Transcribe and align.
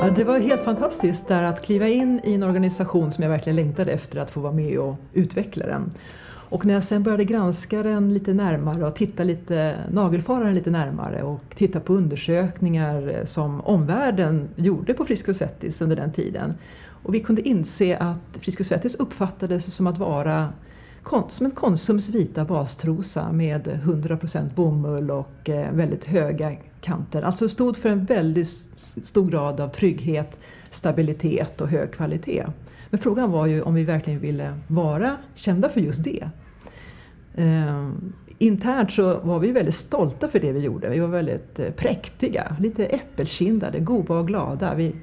Ja, 0.00 0.10
det 0.10 0.24
var 0.24 0.38
helt 0.38 0.62
fantastiskt 0.62 1.28
där 1.28 1.42
att 1.42 1.62
kliva 1.62 1.88
in 1.88 2.20
i 2.24 2.34
en 2.34 2.42
organisation 2.42 3.12
som 3.12 3.22
jag 3.22 3.30
verkligen 3.30 3.56
längtade 3.56 3.92
efter 3.92 4.18
att 4.18 4.30
få 4.30 4.40
vara 4.40 4.52
med 4.52 4.78
och 4.78 4.96
utveckla 5.12 5.66
den. 5.66 5.90
Och 6.50 6.66
när 6.66 6.74
jag 6.74 6.84
sen 6.84 7.02
började 7.02 7.24
granska 7.24 7.82
den 7.82 8.14
lite 8.14 8.34
närmare 8.34 8.86
och 8.86 8.94
titta 8.94 9.24
lite, 9.24 9.74
nagelfara 9.90 10.44
den 10.44 10.54
lite 10.54 10.70
närmare 10.70 11.22
och 11.22 11.42
titta 11.54 11.80
på 11.80 11.94
undersökningar 11.94 13.14
eh, 13.14 13.24
som 13.24 13.60
omvärlden 13.60 14.48
gjorde 14.56 14.94
på 14.94 15.04
Frisk 15.04 15.28
och 15.28 15.36
Svettis 15.36 15.80
under 15.80 15.96
den 15.96 16.12
tiden. 16.12 16.54
Och 17.02 17.14
vi 17.14 17.20
kunde 17.20 17.48
inse 17.48 17.96
att 17.96 18.38
Frisk 18.40 18.60
och 18.60 18.66
Svettis 18.66 18.94
uppfattades 18.94 19.74
som 19.74 19.86
att 19.86 19.98
vara 19.98 20.48
som 21.28 21.46
en 21.46 21.52
Konsums 21.52 22.08
vita 22.08 22.44
bastrosa 22.44 23.32
med 23.32 23.66
100% 23.66 24.54
bomull 24.54 25.10
och 25.10 25.48
eh, 25.48 25.72
väldigt 25.72 26.04
höga 26.04 26.56
kanter. 26.80 27.22
Alltså 27.22 27.48
stod 27.48 27.76
för 27.76 27.88
en 27.88 28.04
väldigt 28.04 28.48
stor 29.02 29.30
grad 29.30 29.60
av 29.60 29.68
trygghet, 29.68 30.38
stabilitet 30.70 31.60
och 31.60 31.68
hög 31.68 31.92
kvalitet. 31.92 32.46
Men 32.90 33.00
frågan 33.00 33.30
var 33.30 33.46
ju 33.46 33.62
om 33.62 33.74
vi 33.74 33.84
verkligen 33.84 34.20
ville 34.20 34.54
vara 34.66 35.16
kända 35.34 35.68
för 35.68 35.80
just 35.80 36.04
det. 36.04 36.30
Eh, 37.34 37.90
internt 38.38 38.90
så 38.90 39.20
var 39.20 39.38
vi 39.38 39.52
väldigt 39.52 39.74
stolta 39.74 40.28
för 40.28 40.40
det 40.40 40.52
vi 40.52 40.60
gjorde. 40.60 40.88
Vi 40.88 40.98
var 40.98 41.08
väldigt 41.08 41.60
eh, 41.60 41.70
präktiga, 41.70 42.56
lite 42.60 42.86
äppelkindade, 42.86 43.78
goda 43.78 44.14
och 44.14 44.26
glada. 44.26 44.74
Vi 44.74 44.94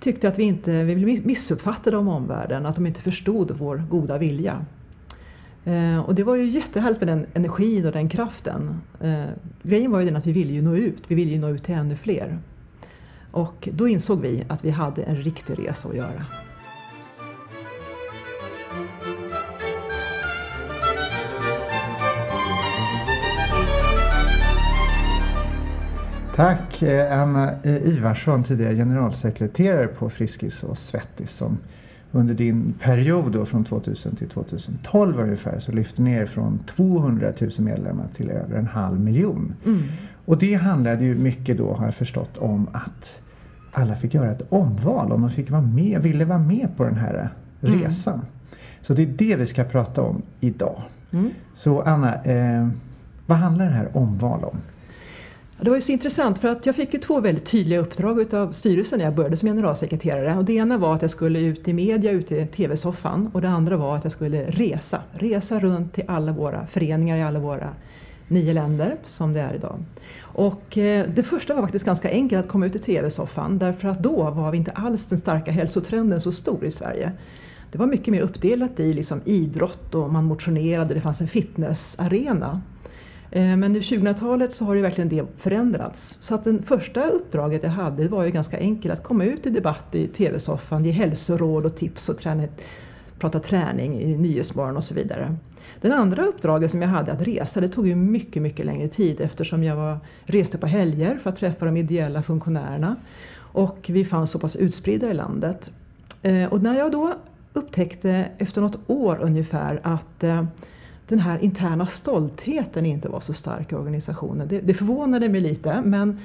tyckte 0.00 0.28
att 0.28 0.38
vi 0.38 0.42
inte 0.42 0.84
vi 0.84 0.96
blev 0.96 1.26
missuppfattade 1.26 1.96
om 1.96 2.08
omvärlden, 2.08 2.66
att 2.66 2.74
de 2.74 2.86
inte 2.86 3.00
förstod 3.00 3.50
vår 3.50 3.82
goda 3.90 4.18
vilja. 4.18 4.66
Eh, 5.64 5.98
och 5.98 6.14
det 6.14 6.24
var 6.24 6.36
ju 6.36 6.48
jättehärligt 6.48 7.00
med 7.00 7.08
den 7.08 7.26
energin 7.34 7.86
och 7.86 7.92
den 7.92 8.08
kraften. 8.08 8.80
Eh, 9.00 9.24
grejen 9.62 9.90
var 9.90 10.00
ju 10.00 10.06
den 10.06 10.16
att 10.16 10.26
vi 10.26 10.32
ville 10.32 10.52
ju 10.52 10.62
nå 10.62 10.76
ut, 10.76 11.02
vi 11.08 11.14
ville 11.14 11.30
ju 11.32 11.38
nå 11.38 11.48
ut 11.48 11.64
till 11.64 11.74
ännu 11.74 11.96
fler. 11.96 12.38
Och 13.30 13.68
då 13.72 13.88
insåg 13.88 14.20
vi 14.20 14.44
att 14.48 14.64
vi 14.64 14.70
hade 14.70 15.02
en 15.02 15.16
riktig 15.16 15.58
resa 15.58 15.88
att 15.88 15.96
göra. 15.96 16.26
Tack 26.34 26.82
eh, 26.82 27.20
Anna 27.20 27.52
eh, 27.62 27.76
Ivarsson, 27.76 28.44
tidigare 28.44 28.74
generalsekreterare 28.74 29.86
på 29.86 30.10
Friskis 30.10 30.62
och 30.62 30.78
Svettis 30.78 31.36
som 31.36 31.58
under 32.12 32.34
din 32.34 32.74
period 32.80 33.32
då 33.32 33.44
från 33.46 33.64
2000 33.64 34.16
till 34.16 34.28
2012 34.28 35.20
ungefär 35.20 35.60
så 35.60 35.72
lyfte 35.72 36.02
ner 36.02 36.26
från 36.26 36.58
200 36.58 37.32
000 37.40 37.50
medlemmar 37.58 38.06
till 38.16 38.30
över 38.30 38.58
en 38.58 38.66
halv 38.66 39.00
miljon. 39.00 39.54
Mm. 39.66 39.82
Och 40.24 40.38
det 40.38 40.54
handlade 40.54 41.04
ju 41.04 41.14
mycket 41.14 41.58
då 41.58 41.74
har 41.74 41.84
jag 41.84 41.94
förstått 41.94 42.38
om 42.38 42.68
att 42.72 43.20
alla 43.72 43.96
fick 43.96 44.14
göra 44.14 44.30
ett 44.30 44.42
omval 44.48 45.12
om 45.12 45.20
de 45.20 45.30
fick 45.30 45.50
vara 45.50 45.62
med, 45.62 46.02
ville 46.02 46.24
vara 46.24 46.38
med 46.38 46.68
på 46.76 46.84
den 46.84 46.96
här 46.96 47.30
mm. 47.62 47.80
resan. 47.80 48.14
Mm. 48.14 48.26
Så 48.82 48.94
det 48.94 49.02
är 49.02 49.06
det 49.06 49.36
vi 49.36 49.46
ska 49.46 49.64
prata 49.64 50.02
om 50.02 50.22
idag. 50.40 50.82
Mm. 51.10 51.30
Så 51.54 51.82
Anna, 51.82 52.24
eh, 52.24 52.68
vad 53.26 53.38
handlar 53.38 53.64
det 53.64 53.70
här 53.70 53.96
omval 53.96 54.44
om? 54.44 54.56
Det 55.62 55.70
var 55.70 55.76
ju 55.76 55.80
så 55.80 55.92
intressant 55.92 56.38
för 56.38 56.48
att 56.48 56.66
jag 56.66 56.76
fick 56.76 56.94
ju 56.94 57.00
två 57.00 57.20
väldigt 57.20 57.46
tydliga 57.46 57.78
uppdrag 57.78 58.34
av 58.34 58.52
styrelsen 58.52 58.98
när 58.98 59.06
jag 59.06 59.14
började 59.14 59.36
som 59.36 59.48
generalsekreterare. 59.48 60.36
Och 60.36 60.44
det 60.44 60.52
ena 60.52 60.78
var 60.78 60.94
att 60.94 61.02
jag 61.02 61.10
skulle 61.10 61.38
ut 61.38 61.68
i 61.68 61.72
media, 61.72 62.10
ut 62.10 62.32
i 62.32 62.46
TV-soffan 62.46 63.30
och 63.32 63.40
det 63.40 63.48
andra 63.48 63.76
var 63.76 63.96
att 63.96 64.04
jag 64.04 64.12
skulle 64.12 64.44
resa. 64.44 65.02
Resa 65.12 65.60
runt 65.60 65.92
till 65.92 66.04
alla 66.08 66.32
våra 66.32 66.66
föreningar 66.66 67.16
i 67.16 67.22
alla 67.22 67.38
våra 67.38 67.68
nio 68.28 68.52
länder 68.52 68.96
som 69.04 69.32
det 69.32 69.40
är 69.40 69.54
idag. 69.54 69.78
Och 70.20 70.78
eh, 70.78 71.06
det 71.14 71.22
första 71.22 71.54
var 71.54 71.62
faktiskt 71.62 71.84
ganska 71.84 72.10
enkelt 72.10 72.44
att 72.44 72.50
komma 72.50 72.66
ut 72.66 72.76
i 72.76 72.78
TV-soffan 72.78 73.58
därför 73.58 73.88
att 73.88 74.02
då 74.02 74.30
var 74.30 74.50
vi 74.50 74.58
inte 74.58 74.70
alls 74.70 75.06
den 75.06 75.18
starka 75.18 75.50
hälsotrenden 75.50 76.20
så 76.20 76.32
stor 76.32 76.64
i 76.64 76.70
Sverige. 76.70 77.12
Det 77.72 77.78
var 77.78 77.86
mycket 77.86 78.08
mer 78.08 78.20
uppdelat 78.20 78.80
i 78.80 78.94
liksom 78.94 79.20
idrott 79.24 79.94
och 79.94 80.12
man 80.12 80.24
motionerade, 80.24 80.94
det 80.94 81.00
fanns 81.00 81.20
en 81.20 81.28
fitnessarena. 81.28 82.60
Eh, 83.30 83.56
men 83.56 83.72
nu 83.72 83.80
2000-talet 83.80 84.52
så 84.52 84.64
har 84.64 84.74
ju 84.74 84.82
verkligen 84.82 85.08
det 85.08 85.24
förändrats. 85.36 86.18
Så 86.20 86.34
att 86.34 86.44
det 86.44 86.62
första 86.62 87.06
uppdraget 87.06 87.62
jag 87.62 87.70
hade 87.70 88.08
var 88.08 88.24
ju 88.24 88.30
ganska 88.30 88.58
enkelt 88.58 88.94
att 88.94 89.02
komma 89.02 89.24
ut 89.24 89.46
i 89.46 89.50
debatt 89.50 89.94
i 89.94 90.06
TV-soffan, 90.06 90.84
ge 90.84 90.90
hälsoråd 90.90 91.66
och 91.66 91.76
tips 91.76 92.08
och 92.08 92.18
träna, 92.18 92.44
prata 93.18 93.40
träning 93.40 94.00
i 94.00 94.16
Nyhetsmorgon 94.16 94.76
och 94.76 94.84
så 94.84 94.94
vidare. 94.94 95.36
Den 95.80 95.92
andra 95.92 96.24
uppdraget 96.24 96.70
som 96.70 96.82
jag 96.82 96.88
hade 96.88 97.12
att 97.12 97.22
resa, 97.22 97.60
det 97.60 97.68
tog 97.68 97.88
ju 97.88 97.94
mycket, 97.94 98.42
mycket 98.42 98.66
längre 98.66 98.88
tid 98.88 99.20
eftersom 99.20 99.64
jag 99.64 99.76
var, 99.76 99.98
reste 100.24 100.58
på 100.58 100.66
helger 100.66 101.18
för 101.22 101.30
att 101.30 101.36
träffa 101.36 101.64
de 101.64 101.76
ideella 101.76 102.22
funktionärerna. 102.22 102.96
Och 103.36 103.90
vi 103.92 104.04
fanns 104.04 104.30
så 104.30 104.38
pass 104.38 104.56
utspridda 104.56 105.10
i 105.10 105.14
landet. 105.14 105.70
Eh, 106.22 106.52
och 106.52 106.62
när 106.62 106.78
jag 106.78 106.92
då 106.92 107.14
upptäckte 107.52 108.28
efter 108.38 108.60
något 108.60 108.78
år 108.86 109.18
ungefär 109.22 109.80
att 109.82 110.24
eh, 110.24 110.44
den 111.10 111.18
här 111.18 111.38
interna 111.38 111.86
stoltheten 111.86 112.86
inte 112.86 113.08
var 113.08 113.20
så 113.20 113.32
stark 113.32 113.72
i 113.72 113.74
organisationen. 113.74 114.48
Det, 114.48 114.60
det 114.60 114.74
förvånade 114.74 115.28
mig 115.28 115.40
lite 115.40 115.82
men 115.84 116.18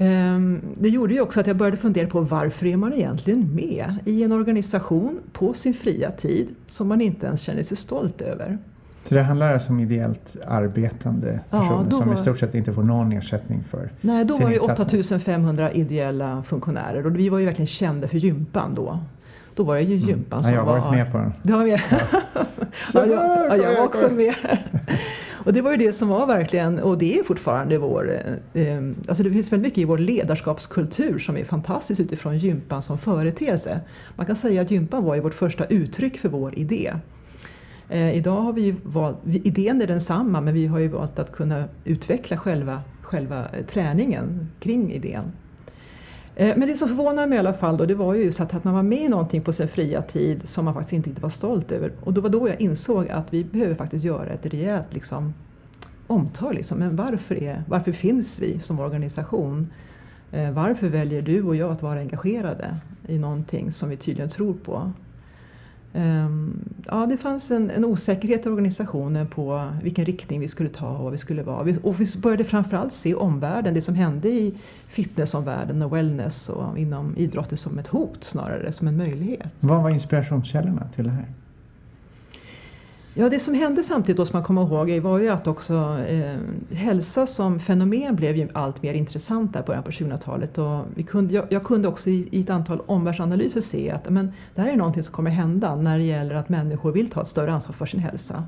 um, 0.00 0.60
det 0.74 0.88
gjorde 0.88 1.14
ju 1.14 1.20
också 1.20 1.40
att 1.40 1.46
jag 1.46 1.56
började 1.56 1.76
fundera 1.76 2.06
på 2.06 2.20
varför 2.20 2.66
är 2.66 2.76
man 2.76 2.92
egentligen 2.92 3.54
med 3.54 3.94
i 4.04 4.22
en 4.22 4.32
organisation 4.32 5.20
på 5.32 5.54
sin 5.54 5.74
fria 5.74 6.10
tid 6.10 6.48
som 6.66 6.88
man 6.88 7.00
inte 7.00 7.26
ens 7.26 7.42
känner 7.42 7.62
sig 7.62 7.76
stolt 7.76 8.20
över. 8.20 8.58
Så 9.08 9.14
det 9.14 9.22
handlar 9.22 9.52
alltså 9.52 9.68
om 9.68 9.80
ideellt 9.80 10.36
arbetande 10.46 11.40
personer 11.50 11.86
ja, 11.90 11.90
som 11.90 12.08
var, 12.08 12.14
i 12.14 12.18
stort 12.18 12.38
sett 12.38 12.54
inte 12.54 12.72
får 12.72 12.82
någon 12.82 13.12
ersättning 13.12 13.64
för 13.70 13.90
Nej, 14.00 14.24
då 14.24 14.38
var 14.38 14.50
det 14.50 14.58
8500 14.58 15.72
ideella 15.72 16.42
funktionärer 16.42 17.06
och 17.06 17.18
vi 17.18 17.28
var 17.28 17.38
ju 17.38 17.46
verkligen 17.46 17.66
kända 17.66 18.08
för 18.08 18.18
gympan 18.18 18.74
då. 18.74 18.98
Då 19.54 19.62
var 19.62 19.74
det 19.74 19.82
ju 19.82 19.96
gympan 19.96 20.38
mm. 20.38 20.42
som 20.42 20.52
ja, 20.52 20.58
jag 20.58 20.64
var... 20.64 20.76
Jag 20.76 20.82
har 20.82 20.90
varit 20.90 20.98
med 20.98 21.12
på 21.12 21.18
den. 21.18 21.32
Du 21.42 21.52
var 21.52 21.64
med? 21.64 21.80
Ja. 21.90 21.98
ja, 22.94 23.06
jag, 23.06 23.46
ja, 23.50 23.56
jag 23.56 23.76
var 23.76 23.84
också 23.84 24.10
med. 24.10 24.34
och 25.44 25.52
det 25.52 25.62
var 25.62 25.70
ju 25.70 25.76
det 25.76 25.92
som 25.92 26.08
var 26.08 26.26
verkligen, 26.26 26.78
och 26.78 26.98
det 26.98 27.18
är 27.18 27.22
fortfarande 27.22 27.78
vår... 27.78 28.12
Eh, 28.54 28.62
eh, 28.62 28.82
alltså 29.08 29.22
det 29.22 29.30
finns 29.30 29.52
väldigt 29.52 29.66
mycket 29.66 29.78
i 29.78 29.84
vår 29.84 29.98
ledarskapskultur 29.98 31.18
som 31.18 31.36
är 31.36 31.44
fantastiskt 31.44 32.00
utifrån 32.00 32.38
gympan 32.38 32.82
som 32.82 32.98
företeelse. 32.98 33.80
Man 34.16 34.26
kan 34.26 34.36
säga 34.36 34.62
att 34.62 34.70
gympan 34.70 35.04
var 35.04 35.14
ju 35.14 35.20
vårt 35.20 35.34
första 35.34 35.64
uttryck 35.64 36.18
för 36.18 36.28
vår 36.28 36.58
idé. 36.58 36.92
Eh, 37.88 38.16
idag 38.16 38.40
har 38.40 38.52
vi 38.52 38.62
ju 38.62 38.74
valt, 38.82 39.16
idén 39.24 39.82
är 39.82 39.86
densamma 39.86 40.40
men 40.40 40.54
vi 40.54 40.66
har 40.66 40.78
ju 40.78 40.88
valt 40.88 41.18
att 41.18 41.32
kunna 41.32 41.64
utveckla 41.84 42.36
själva, 42.36 42.82
själva 43.02 43.46
träningen 43.68 44.50
kring 44.60 44.92
idén. 44.92 45.32
Eh, 46.36 46.56
men 46.56 46.68
det 46.68 46.76
som 46.76 46.88
förvånade 46.88 47.26
mig 47.28 47.36
i 47.36 47.38
alla 47.38 47.52
fall 47.52 47.76
då, 47.76 47.86
det 47.86 47.94
var 47.94 48.14
ju 48.14 48.24
just 48.24 48.40
att, 48.40 48.64
man 48.64 48.74
var 48.74 48.82
med 48.82 48.98
i 48.98 49.08
någonting 49.08 49.42
på 49.42 49.52
sin 49.52 49.68
fria 49.68 50.02
tid 50.02 50.48
som 50.48 50.64
man 50.64 50.74
faktiskt 50.74 51.06
inte 51.06 51.22
var 51.22 51.28
stolt 51.28 51.72
över. 51.72 51.92
Och 52.00 52.14
det 52.14 52.20
var 52.20 52.30
då 52.30 52.48
jag 52.48 52.60
insåg 52.60 53.08
att 53.08 53.34
vi 53.34 53.44
behöver 53.44 53.74
faktiskt 53.74 54.04
göra 54.04 54.30
ett 54.30 54.46
rejält 54.46 54.86
liksom, 54.90 55.34
omtag. 56.06 56.54
Liksom. 56.54 56.78
Men 56.78 56.96
varför, 56.96 57.42
är, 57.42 57.64
varför 57.68 57.92
finns 57.92 58.38
vi 58.38 58.58
som 58.58 58.80
organisation? 58.80 59.72
Eh, 60.32 60.50
varför 60.50 60.88
väljer 60.88 61.22
du 61.22 61.42
och 61.42 61.56
jag 61.56 61.72
att 61.72 61.82
vara 61.82 62.00
engagerade 62.00 62.76
i 63.06 63.18
någonting 63.18 63.72
som 63.72 63.88
vi 63.88 63.96
tydligen 63.96 64.30
tror 64.30 64.54
på? 64.54 64.92
Ehm, 65.94 66.64
ja, 66.86 67.06
det 67.06 67.16
fanns 67.16 67.50
en, 67.50 67.70
en, 67.70 67.84
osäkerhet 67.84 68.46
i 68.46 68.48
organisationen 68.48 69.26
på 69.26 69.72
vilken 69.82 70.04
riktning 70.04 70.40
vi 70.40 70.48
skulle 70.48 70.68
ta 70.68 70.88
och 70.88 71.04
vad 71.04 71.12
vi 71.12 71.18
skulle 71.18 71.42
vara. 71.42 71.76
Och 71.82 72.00
vi 72.00 72.06
började 72.18 72.44
framförallt 72.44 72.92
se 72.92 73.14
omvärlden, 73.14 73.74
det 73.74 73.82
som 73.82 73.94
hände 73.94 74.28
i 74.28 74.54
fitnessomvärlden 74.86 75.82
och 75.82 75.96
wellness 75.96 76.48
och 76.48 76.78
inom 76.78 77.16
idrotten 77.16 77.58
som 77.58 77.78
ett 77.78 77.86
hot 77.86 78.24
snarare, 78.24 78.72
som 78.72 78.88
en 78.88 78.96
möjlighet. 78.96 79.54
Vad 79.60 79.82
var 79.82 79.90
inspirationskällorna 79.90 80.88
till 80.94 81.04
det 81.04 81.10
här? 81.10 81.26
Ja, 83.14 83.28
det 83.28 83.38
som 83.38 83.54
hände 83.54 83.82
samtidigt 83.82 84.16
då 84.16 84.24
som 84.24 84.36
man 84.36 84.44
kommer 84.44 84.62
ihåg 84.62 85.02
var 85.02 85.18
ju 85.18 85.28
att 85.28 85.46
också 85.46 85.98
eh, 86.08 86.36
hälsa 86.70 87.26
som 87.26 87.60
fenomen 87.60 88.16
blev 88.16 88.36
ju 88.36 88.48
allt 88.52 88.82
mer 88.82 88.94
intressant 88.94 89.52
där 89.52 89.62
början 89.62 89.82
på 89.82 89.90
2000-talet. 89.90 90.58
Och 90.58 90.84
vi 90.94 91.02
kunde, 91.02 91.34
jag, 91.34 91.46
jag, 91.48 91.64
kunde 91.64 91.88
också 91.88 92.10
i, 92.10 92.28
i, 92.30 92.40
ett 92.40 92.50
antal 92.50 92.80
omvärldsanalyser 92.86 93.60
se 93.60 93.90
att 93.90 94.10
men, 94.10 94.32
det 94.54 94.60
här 94.60 94.68
är 94.68 94.76
någonting 94.76 95.02
som 95.02 95.12
kommer 95.12 95.30
hända 95.30 95.76
när 95.76 95.98
det 95.98 96.04
gäller 96.04 96.34
att 96.34 96.48
människor 96.48 96.92
vill 96.92 97.10
ta 97.10 97.22
ett 97.22 97.28
större 97.28 97.52
ansvar 97.52 97.74
för 97.74 97.86
sin 97.86 98.00
hälsa. 98.00 98.44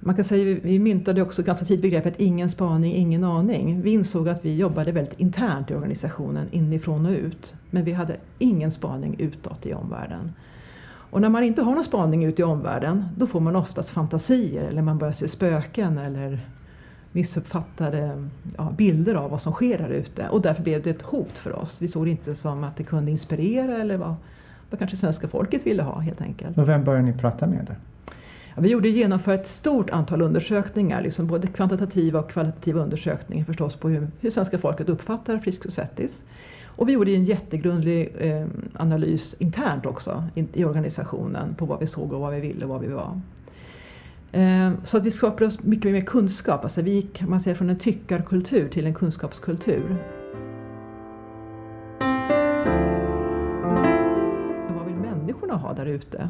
Man 0.00 0.14
kan 0.14 0.24
säga, 0.24 0.60
vi 0.62 0.78
myntade 0.78 1.22
också 1.22 1.42
ganska 1.42 1.66
tidigt 1.66 1.82
begreppet 1.82 2.14
ingen 2.16 2.48
spaning, 2.48 2.94
ingen 2.94 3.24
aning. 3.24 3.82
Vi 3.82 3.90
insåg 3.90 4.28
att 4.28 4.44
vi 4.44 4.56
jobbade 4.56 4.92
väldigt 4.92 5.20
internt 5.20 5.70
i 5.70 5.74
organisationen, 5.74 6.48
inifrån 6.50 7.06
och 7.06 7.12
ut. 7.12 7.54
Men 7.70 7.84
vi 7.84 7.92
hade 7.92 8.16
ingen 8.38 8.70
spaning 8.70 9.16
utåt 9.18 9.66
i 9.66 9.74
omvärlden. 9.74 10.32
Och 11.10 11.20
när 11.20 11.28
man 11.28 11.42
inte 11.44 11.62
har 11.62 11.74
någon 11.74 11.84
spaning 11.84 12.24
ut 12.24 12.38
i 12.38 12.42
omvärlden 12.42 13.04
då 13.16 13.26
får 13.26 13.40
man 13.40 13.56
oftast 13.56 13.90
fantasier 13.90 14.64
eller 14.64 14.82
man 14.82 14.98
börjar 14.98 15.12
se 15.12 15.28
spöken 15.28 15.98
eller 15.98 16.40
missuppfattade 17.12 18.28
ja, 18.56 18.72
bilder 18.76 19.14
av 19.14 19.30
vad 19.30 19.42
som 19.42 19.52
sker 19.52 19.78
här 19.78 19.90
ute. 19.90 20.28
Och 20.28 20.40
därför 20.40 20.62
blev 20.62 20.82
det 20.82 20.90
ett 20.90 21.02
hot 21.02 21.38
för 21.38 21.52
oss. 21.52 21.82
Vi 21.82 21.88
såg 21.88 22.06
det 22.06 22.10
inte 22.10 22.34
som 22.34 22.64
att 22.64 22.76
det 22.76 22.84
kunde 22.84 23.10
inspirera 23.10 23.76
eller 23.76 23.96
vad, 23.96 24.14
vad 24.70 24.78
kanske 24.78 24.96
svenska 24.96 25.28
folket 25.28 25.66
ville 25.66 25.82
ha 25.82 25.98
helt 25.98 26.20
enkelt. 26.20 26.58
Och 26.58 26.68
vem 26.68 26.84
började 26.84 27.04
ni 27.04 27.12
prata 27.12 27.46
med? 27.46 27.64
Där? 27.64 27.76
Ja, 28.54 28.62
vi 28.62 28.70
gjorde 28.70 28.88
genomför 28.88 29.32
ett 29.32 29.46
stort 29.46 29.90
antal 29.90 30.22
undersökningar, 30.22 31.02
liksom 31.02 31.26
både 31.26 31.46
kvantitativa 31.46 32.20
och 32.20 32.30
kvalitativa 32.30 32.80
undersökningar 32.80 33.44
förstås 33.44 33.74
på 33.74 33.88
hur, 33.88 34.08
hur 34.20 34.30
svenska 34.30 34.58
folket 34.58 34.88
uppfattar 34.88 35.38
Friskis 35.38 35.66
och 35.66 35.72
Svettis. 35.72 36.22
Och 36.80 36.88
vi 36.88 36.92
gjorde 36.92 37.10
en 37.10 37.24
jättegrundlig 37.24 38.14
eh, 38.18 38.46
analys 38.76 39.34
internt 39.38 39.86
också 39.86 40.24
in, 40.34 40.48
i 40.52 40.64
organisationen 40.64 41.54
på 41.54 41.66
vad 41.66 41.80
vi 41.80 41.86
såg 41.86 42.12
och 42.12 42.20
vad 42.20 42.34
vi 42.34 42.40
ville 42.40 42.64
och 42.64 42.70
vad 42.70 42.80
vi 42.80 42.88
var. 42.88 43.20
Eh, 44.32 44.72
så 44.84 44.96
att 44.96 45.02
vi 45.02 45.10
skapade 45.10 45.46
oss 45.46 45.62
mycket 45.62 45.92
mer 45.92 46.00
kunskap, 46.00 46.62
alltså 46.62 46.82
vi 46.82 46.90
gick 46.90 47.22
man 47.22 47.40
säger, 47.40 47.54
från 47.54 47.70
en 47.70 47.78
tyckarkultur 47.78 48.68
till 48.68 48.86
en 48.86 48.94
kunskapskultur. 48.94 49.96
Vad 54.74 54.86
vill 54.86 54.96
människorna 54.96 55.54
ha 55.54 55.72
där 55.74 55.86
ute? 55.86 56.28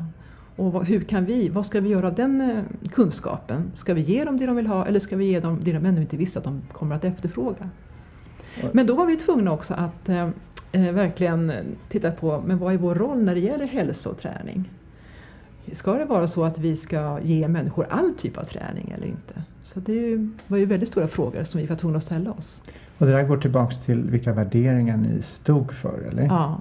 Och 0.56 0.72
vad, 0.72 0.86
hur 0.86 1.00
kan 1.00 1.24
vi, 1.24 1.48
vad 1.48 1.66
ska 1.66 1.80
vi 1.80 1.88
göra 1.88 2.06
av 2.06 2.14
den 2.14 2.40
eh, 2.40 2.88
kunskapen? 2.92 3.70
Ska 3.74 3.94
vi 3.94 4.00
ge 4.00 4.24
dem 4.24 4.36
det 4.36 4.46
de 4.46 4.56
vill 4.56 4.66
ha 4.66 4.86
eller 4.86 5.00
ska 5.00 5.16
vi 5.16 5.24
ge 5.24 5.40
dem 5.40 5.60
det 5.64 5.72
de 5.72 5.86
ännu 5.86 6.00
inte 6.00 6.16
visste 6.16 6.38
att 6.38 6.44
de 6.44 6.62
kommer 6.72 6.96
att 6.96 7.04
efterfråga? 7.04 7.70
Men 8.72 8.86
då 8.86 8.94
var 8.94 9.06
vi 9.06 9.16
tvungna 9.16 9.52
också 9.52 9.74
att 9.74 10.08
eh, 10.08 10.28
eh, 10.72 10.92
verkligen 10.92 11.52
titta 11.88 12.10
på 12.10 12.42
men 12.46 12.58
vad 12.58 12.74
är 12.74 12.78
vår 12.78 12.94
roll 12.94 13.22
när 13.22 13.34
det 13.34 13.40
gäller 13.40 13.66
hälsoträning? 13.66 14.70
Ska 15.72 15.92
det 15.92 16.04
vara 16.04 16.28
så 16.28 16.44
att 16.44 16.58
vi 16.58 16.76
ska 16.76 17.20
ge 17.22 17.48
människor 17.48 17.86
all 17.90 18.14
typ 18.14 18.38
av 18.38 18.44
träning 18.44 18.94
eller 18.96 19.06
inte? 19.06 19.42
Så 19.64 19.80
det 19.80 20.28
var 20.46 20.58
ju 20.58 20.64
väldigt 20.64 20.88
stora 20.88 21.08
frågor 21.08 21.44
som 21.44 21.60
vi 21.60 21.66
var 21.66 21.76
tvungna 21.76 21.98
att 21.98 22.04
ställa 22.04 22.32
oss. 22.32 22.62
Och 22.98 23.06
det 23.06 23.12
där 23.12 23.22
går 23.22 23.36
tillbaks 23.36 23.80
till 23.80 24.02
vilka 24.02 24.32
värderingar 24.32 24.96
ni 24.96 25.22
stod 25.22 25.72
för, 25.72 26.08
eller? 26.10 26.22
Ja. 26.22 26.60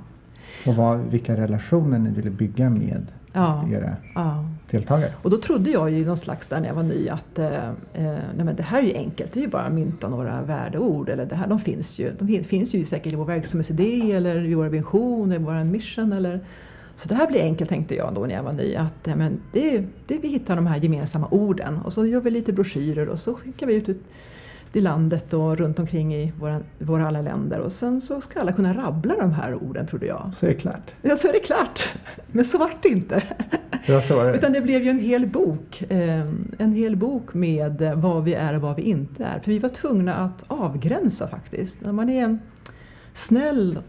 Och 0.67 0.75
vad, 0.75 0.99
vilka 0.99 1.37
relationer 1.37 1.99
ni 1.99 2.09
ville 2.09 2.29
bygga 2.29 2.69
med 2.69 3.05
Ja. 3.33 3.69
era 3.71 3.95
ja. 4.15 4.45
deltagare? 4.71 5.13
Och 5.21 5.29
då 5.29 5.37
trodde 5.37 5.69
jag 5.69 5.91
ju 5.91 6.05
någon 6.05 6.17
slags 6.17 6.47
där 6.47 6.59
när 6.59 6.67
jag 6.67 6.75
var 6.75 6.83
ny 6.83 7.09
att 7.09 7.39
eh, 7.39 7.69
eh, 7.69 7.73
nej 8.35 8.45
men 8.45 8.55
det 8.55 8.63
här 8.63 8.79
är 8.79 8.87
ju 8.87 8.93
enkelt, 8.93 9.33
det 9.33 9.39
är 9.39 9.41
ju 9.41 9.47
bara 9.47 9.61
att 9.63 9.73
mynta 9.73 10.09
några 10.09 10.41
värdeord. 10.41 11.09
Eller 11.09 11.25
det 11.25 11.35
här, 11.35 11.47
de 11.47 11.59
finns 11.59 11.99
ju, 11.99 12.11
de 12.19 12.27
fin- 12.27 12.43
finns 12.43 12.73
ju 12.73 12.85
säkert 12.85 13.13
i 13.13 13.15
vår 13.15 13.25
verksamhetsidé 13.25 14.11
eller 14.11 14.45
i 14.45 14.53
vår 14.53 14.65
vision, 14.65 15.31
i 15.33 15.37
vår 15.37 15.63
mission. 15.63 16.13
Eller, 16.13 16.39
så 16.95 17.09
det 17.09 17.15
här 17.15 17.27
blir 17.27 17.41
enkelt 17.41 17.69
tänkte 17.69 17.95
jag 17.95 18.13
då 18.13 18.25
när 18.25 18.35
jag 18.35 18.43
var 18.43 18.53
ny. 18.53 18.75
Att, 18.75 19.07
eh, 19.07 19.15
men 19.15 19.39
det, 19.53 19.83
det, 20.07 20.17
vi 20.17 20.27
hittar 20.27 20.55
de 20.55 20.67
här 20.67 20.77
gemensamma 20.77 21.27
orden 21.31 21.77
och 21.77 21.93
så 21.93 22.05
gör 22.05 22.21
vi 22.21 22.31
lite 22.31 22.53
broschyrer 22.53 23.09
och 23.09 23.19
så 23.19 23.33
skickar 23.33 23.67
vi 23.67 23.73
ut 23.73 23.89
ett, 23.89 24.01
i 24.73 24.81
landet 24.81 25.33
och 25.33 25.57
runt 25.57 25.79
omkring 25.79 26.15
i 26.15 26.33
våra, 26.39 26.59
våra 26.79 27.07
alla 27.07 27.21
länder 27.21 27.59
och 27.59 27.71
sen 27.71 28.01
så 28.01 28.21
ska 28.21 28.39
alla 28.41 28.51
kunna 28.51 28.73
rabbla 28.73 29.15
de 29.19 29.31
här 29.31 29.55
orden 29.63 29.87
trodde 29.87 30.05
jag. 30.05 30.31
Så 30.35 30.45
är 30.45 30.49
det 30.49 30.55
klart. 30.55 30.91
Ja, 31.01 31.15
så 31.15 31.27
är 31.27 31.33
det 31.33 31.39
klart. 31.39 31.89
Men 32.27 32.45
så 32.45 32.57
vart 32.57 32.83
det 32.83 32.89
inte. 32.89 33.23
Var 33.87 34.01
så 34.01 34.15
var 34.15 34.25
det. 34.25 34.37
Utan 34.37 34.53
det 34.53 34.61
blev 34.61 34.83
ju 34.83 34.89
en 34.89 34.99
hel 34.99 35.27
bok. 35.27 35.81
eh, 35.91 36.25
En 36.57 36.73
hel 36.73 36.95
bok 36.95 37.33
med 37.33 37.81
eh, 37.81 37.95
vad 37.95 38.23
vi 38.23 38.33
är 38.33 38.55
och 38.55 38.61
vad 38.61 38.75
vi 38.75 38.81
inte 38.81 39.25
är. 39.25 39.39
För 39.39 39.51
vi 39.51 39.59
var 39.59 39.69
tvungna 39.69 40.15
att 40.15 40.43
avgränsa 40.47 41.27
faktiskt. 41.27 41.81
När 41.81 41.91
man 41.91 42.09
är 42.09 42.37
snäll 43.13 43.79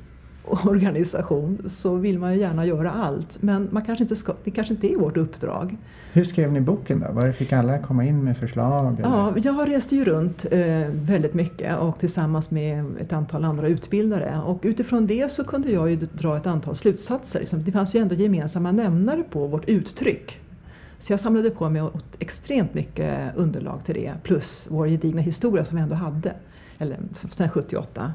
organisation 0.45 1.63
så 1.67 1.95
vill 1.95 2.19
man 2.19 2.35
ju 2.35 2.41
gärna 2.41 2.67
göra 2.67 2.91
allt. 2.91 3.39
Men 3.41 3.69
man 3.71 3.85
kanske 3.85 4.05
inte 4.05 4.17
ska, 4.17 4.35
det 4.45 4.51
kanske 4.51 4.75
inte 4.75 4.93
är 4.93 4.97
vårt 4.97 5.17
uppdrag. 5.17 5.77
Hur 6.13 6.25
skrev 6.25 6.53
ni 6.53 6.61
boken 6.61 7.01
då? 7.01 7.13
Var 7.13 7.33
fick 7.33 7.53
alla 7.53 7.79
komma 7.79 8.05
in 8.05 8.25
med 8.25 8.37
förslag? 8.37 9.01
Eller? 9.01 9.09
Ja, 9.09 9.35
jag 9.37 9.69
reste 9.69 9.97
ju 9.97 10.05
runt 10.05 10.47
eh, 10.51 10.61
väldigt 10.89 11.35
mycket 11.35 11.79
och 11.79 11.99
tillsammans 11.99 12.51
med 12.51 12.85
ett 13.01 13.13
antal 13.13 13.45
andra 13.45 13.69
utbildare. 13.69 14.41
Och 14.47 14.61
utifrån 14.63 15.07
det 15.07 15.33
så 15.33 15.45
kunde 15.45 15.73
jag 15.73 15.91
ju 15.91 15.97
dra 15.97 16.37
ett 16.37 16.47
antal 16.47 16.77
slutsatser. 16.77 17.41
Liksom, 17.41 17.65
Det 17.65 17.73
fanns 17.73 17.95
ju 17.95 18.01
ändå 18.01 18.15
gemensamma 18.15 18.73
nämnare 18.73 19.23
på 19.31 19.47
vårt 19.47 19.69
uttryck. 19.69 20.41
Så 20.99 21.13
jag 21.13 21.21
samlade 21.21 21.51
på 21.51 21.69
mig 21.69 21.83
extremt 22.19 22.75
mycket 22.75 23.37
underlag 23.37 23.85
till 23.85 23.95
det, 23.95 24.15
plus 24.23 24.67
vår 24.71 24.87
gedigna 24.87 25.21
historia 25.21 25.65
som 25.65 25.77
vi 25.77 25.83
ändå 25.83 25.95
hade, 25.95 26.35
eller 26.79 26.99
sedan 27.15 27.49
78. 27.49 28.13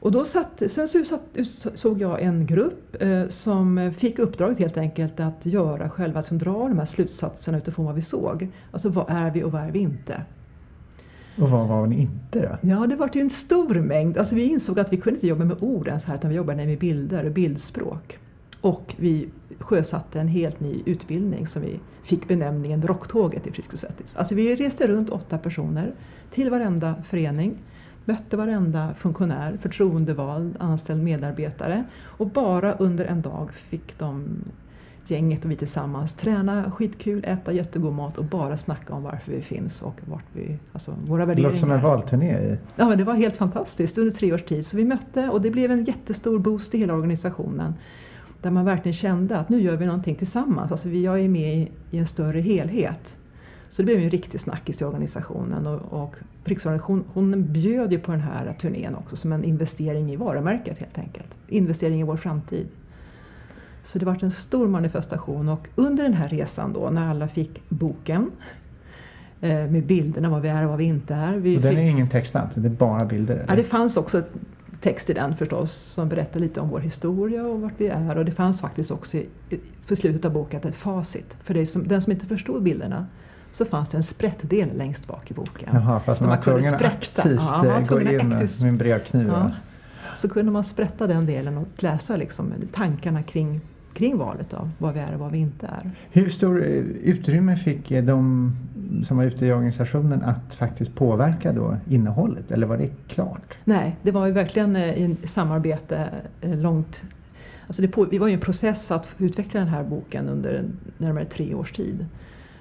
Och 0.00 0.12
då 0.12 0.24
satt, 0.24 0.62
sen 0.66 0.88
så 0.88 1.18
såg 1.74 2.00
jag 2.00 2.22
en 2.22 2.46
grupp 2.46 2.96
eh, 3.02 3.28
som 3.28 3.92
fick 3.96 4.18
uppdraget 4.18 4.58
helt 4.58 4.76
enkelt 4.76 5.20
att 5.20 5.46
göra 5.46 5.90
själva, 5.90 6.20
att 6.20 6.30
dra 6.30 6.68
de 6.68 6.78
här 6.78 6.84
slutsatserna 6.86 7.58
utifrån 7.58 7.86
vad 7.86 7.94
vi 7.94 8.02
såg. 8.02 8.48
Alltså 8.70 8.88
vad 8.88 9.10
är 9.10 9.30
vi 9.30 9.42
och 9.42 9.52
vad 9.52 9.62
är 9.62 9.70
vi 9.70 9.78
inte? 9.78 10.22
Och 11.38 11.50
vad 11.50 11.68
var 11.68 11.86
ni 11.86 12.00
inte 12.00 12.40
då? 12.40 12.68
Ja, 12.68 12.86
det 12.86 12.96
var 12.96 13.10
ju 13.14 13.20
en 13.20 13.30
stor 13.30 13.74
mängd. 13.74 14.18
Alltså 14.18 14.34
vi 14.34 14.42
insåg 14.42 14.80
att 14.80 14.92
vi 14.92 14.96
kunde 14.96 15.16
inte 15.16 15.26
jobba 15.26 15.44
med 15.44 15.56
orden 15.60 16.00
så 16.00 16.08
här 16.08 16.18
utan 16.18 16.30
vi 16.30 16.36
jobbade 16.36 16.66
med 16.66 16.78
bilder 16.78 17.24
och 17.24 17.32
bildspråk. 17.32 18.18
Och 18.60 18.94
vi 18.98 19.28
sjösatte 19.58 20.20
en 20.20 20.28
helt 20.28 20.60
ny 20.60 20.82
utbildning 20.84 21.46
som 21.46 21.62
vi 21.62 21.80
fick 22.02 22.28
benämningen 22.28 22.82
Rocktåget 22.82 23.46
i 23.46 23.52
Frisk 23.52 23.72
och 23.72 23.78
Svettis. 23.78 24.16
Alltså 24.16 24.34
vi 24.34 24.56
reste 24.56 24.86
runt 24.86 25.10
åtta 25.10 25.38
personer 25.38 25.94
till 26.30 26.50
varenda 26.50 26.94
förening, 27.08 27.58
mötte 28.06 28.36
varenda 28.36 28.94
funktionär, 28.94 29.58
förtroendevald, 29.60 30.56
anställd 30.58 31.02
medarbetare 31.02 31.84
och 32.04 32.26
bara 32.26 32.72
under 32.74 33.04
en 33.04 33.22
dag 33.22 33.52
fick 33.52 33.98
de 33.98 34.24
gänget 35.06 35.44
och 35.44 35.50
vi 35.50 35.56
tillsammans 35.56 36.14
träna 36.14 36.70
skitkul, 36.70 37.24
äta 37.24 37.52
jättegod 37.52 37.92
mat 37.94 38.18
och 38.18 38.24
bara 38.24 38.56
snacka 38.56 38.94
om 38.94 39.02
varför 39.02 39.32
vi 39.32 39.42
finns 39.42 39.82
och 39.82 40.00
vart 40.04 40.24
vi, 40.32 40.58
alltså 40.72 40.94
våra 41.06 41.20
Det 41.20 41.26
värderingar. 41.26 41.48
låter 41.50 41.60
som 41.60 41.70
en 41.70 41.82
valturné. 41.82 42.56
Ja, 42.76 42.88
men 42.88 42.98
det 42.98 43.04
var 43.04 43.14
helt 43.14 43.36
fantastiskt 43.36 43.98
under 43.98 44.12
tre 44.12 44.32
års 44.32 44.42
tid. 44.42 44.66
Så 44.66 44.76
vi 44.76 44.84
mötte 44.84 45.28
och 45.28 45.42
det 45.42 45.50
blev 45.50 45.70
en 45.70 45.84
jättestor 45.84 46.38
boost 46.38 46.74
i 46.74 46.78
hela 46.78 46.94
organisationen. 46.94 47.74
Där 48.42 48.50
man 48.50 48.64
verkligen 48.64 48.94
kände 48.94 49.36
att 49.38 49.48
nu 49.48 49.60
gör 49.60 49.76
vi 49.76 49.86
någonting 49.86 50.14
tillsammans. 50.14 50.72
Alltså 50.72 50.88
vi, 50.88 51.04
jag 51.04 51.20
är 51.20 51.28
med 51.28 51.68
i 51.90 51.98
en 51.98 52.06
större 52.06 52.40
helhet. 52.40 53.16
Så 53.68 53.82
det 53.82 53.86
blev 53.86 53.98
ju 53.98 54.04
en 54.04 54.10
riktig 54.10 54.40
snackis 54.40 54.82
i 54.82 54.84
organisationen 54.84 55.66
och, 55.66 56.02
och 56.02 56.16
Riksorganisationen 56.44 57.52
bjöd 57.52 57.92
ju 57.92 57.98
på 57.98 58.12
den 58.12 58.20
här 58.20 58.56
turnén 58.60 58.94
också 58.94 59.16
som 59.16 59.32
en 59.32 59.44
investering 59.44 60.12
i 60.12 60.16
varumärket 60.16 60.78
helt 60.78 60.98
enkelt. 60.98 61.28
Investering 61.48 62.00
i 62.00 62.04
vår 62.04 62.16
framtid. 62.16 62.66
Så 63.82 63.98
det 63.98 64.04
var 64.04 64.24
en 64.24 64.30
stor 64.30 64.68
manifestation 64.68 65.48
och 65.48 65.68
under 65.74 66.04
den 66.04 66.14
här 66.14 66.28
resan 66.28 66.72
då 66.72 66.90
när 66.90 67.10
alla 67.10 67.28
fick 67.28 67.62
boken 67.68 68.30
eh, 69.40 69.50
med 69.50 69.86
bilderna 69.86 70.30
vad 70.30 70.42
vi 70.42 70.48
är 70.48 70.62
och 70.62 70.68
vad 70.68 70.78
vi 70.78 70.84
inte 70.84 71.14
är. 71.14 71.36
Vi 71.36 71.56
Och 71.56 71.62
den 71.62 71.72
fick, 71.72 71.80
är 71.80 71.90
ingen 71.90 72.08
textad, 72.08 72.50
det 72.54 72.68
är 72.68 72.70
bara 72.70 73.04
bilder? 73.04 73.36
Ja, 73.36 73.42
Eller? 73.42 73.56
det 73.56 73.68
fanns 73.68 73.96
också 73.96 74.22
text 74.80 75.10
i 75.10 75.12
den 75.12 75.36
förstås 75.36 75.72
som 75.72 76.08
berättar 76.08 76.40
lite 76.40 76.60
om 76.60 76.68
vår 76.68 76.80
historia 76.80 77.46
och 77.46 77.60
vart 77.60 77.74
vi 77.76 77.86
är. 77.86 78.18
Och 78.18 78.24
det 78.24 78.32
fanns 78.32 78.60
faktiskt 78.60 78.90
också 78.90 79.16
i, 79.16 79.26
slutet 79.88 80.24
av 80.24 80.32
boken 80.32 80.60
ett 80.64 80.74
facit. 80.74 81.36
För 81.42 81.54
dig 81.54 81.66
som, 81.66 81.88
den 81.88 82.02
som 82.02 82.12
inte 82.12 82.26
förstod 82.26 82.62
bilderna 82.62 83.06
så 83.56 83.64
fanns 83.64 83.88
det 83.88 83.96
en 83.96 84.02
sprättdel 84.02 84.76
längst 84.76 85.06
bak 85.06 85.30
i 85.30 85.34
boken. 85.34 85.68
Jaha, 85.72 86.00
fast 86.00 86.20
man 86.20 86.30
man 86.30 86.38
kunde 86.38 86.62
sprätta. 86.62 86.86
aktivt 86.86 87.40
Ja, 87.40 87.56
man 87.56 87.66
eh, 87.66 87.78
gå 87.78 87.84
tvungen 87.84 88.06
att 88.06 88.12
in 88.12 88.32
aktivt- 88.32 88.62
med 88.62 88.68
en 88.68 88.78
brödkniv. 88.78 89.28
Ja. 89.28 89.50
Så 90.14 90.28
kunde 90.28 90.52
man 90.52 90.64
sprätta 90.64 91.06
den 91.06 91.26
delen 91.26 91.58
och 91.58 91.82
läsa 91.82 92.16
liksom 92.16 92.52
tankarna 92.72 93.22
kring, 93.22 93.60
kring 93.94 94.18
valet 94.18 94.54
av 94.54 94.70
vad 94.78 94.94
vi 94.94 95.00
är 95.00 95.14
och 95.14 95.20
vad 95.20 95.32
vi 95.32 95.38
inte 95.38 95.66
är. 95.66 95.90
Hur 96.10 96.30
stor 96.30 96.62
eh, 96.62 96.68
utrymme 97.02 97.56
fick 97.56 97.90
eh, 97.90 98.04
de 98.04 98.52
som 99.06 99.16
var 99.16 99.24
ute 99.24 99.46
i 99.46 99.52
organisationen 99.52 100.22
att 100.22 100.54
faktiskt 100.54 100.94
påverka 100.94 101.52
då 101.52 101.76
innehållet? 101.88 102.50
Eller 102.50 102.66
var 102.66 102.76
det 102.76 102.90
klart? 103.08 103.58
Nej, 103.64 103.96
det 104.02 104.10
var 104.10 104.26
ju 104.26 104.32
verkligen 104.32 104.76
i 104.76 105.16
samarbete 105.24 106.08
långt... 106.40 107.02
Alltså 107.66 107.82
det 107.82 107.88
på, 107.88 108.04
vi 108.04 108.18
var 108.18 108.28
ju 108.28 108.34
en 108.34 108.40
process 108.40 108.90
att 108.90 109.08
utveckla 109.18 109.60
den 109.60 109.68
här 109.68 109.84
boken 109.84 110.28
under 110.28 110.64
närmare 110.98 111.24
tre 111.24 111.54
års 111.54 111.72
tid. 111.72 112.06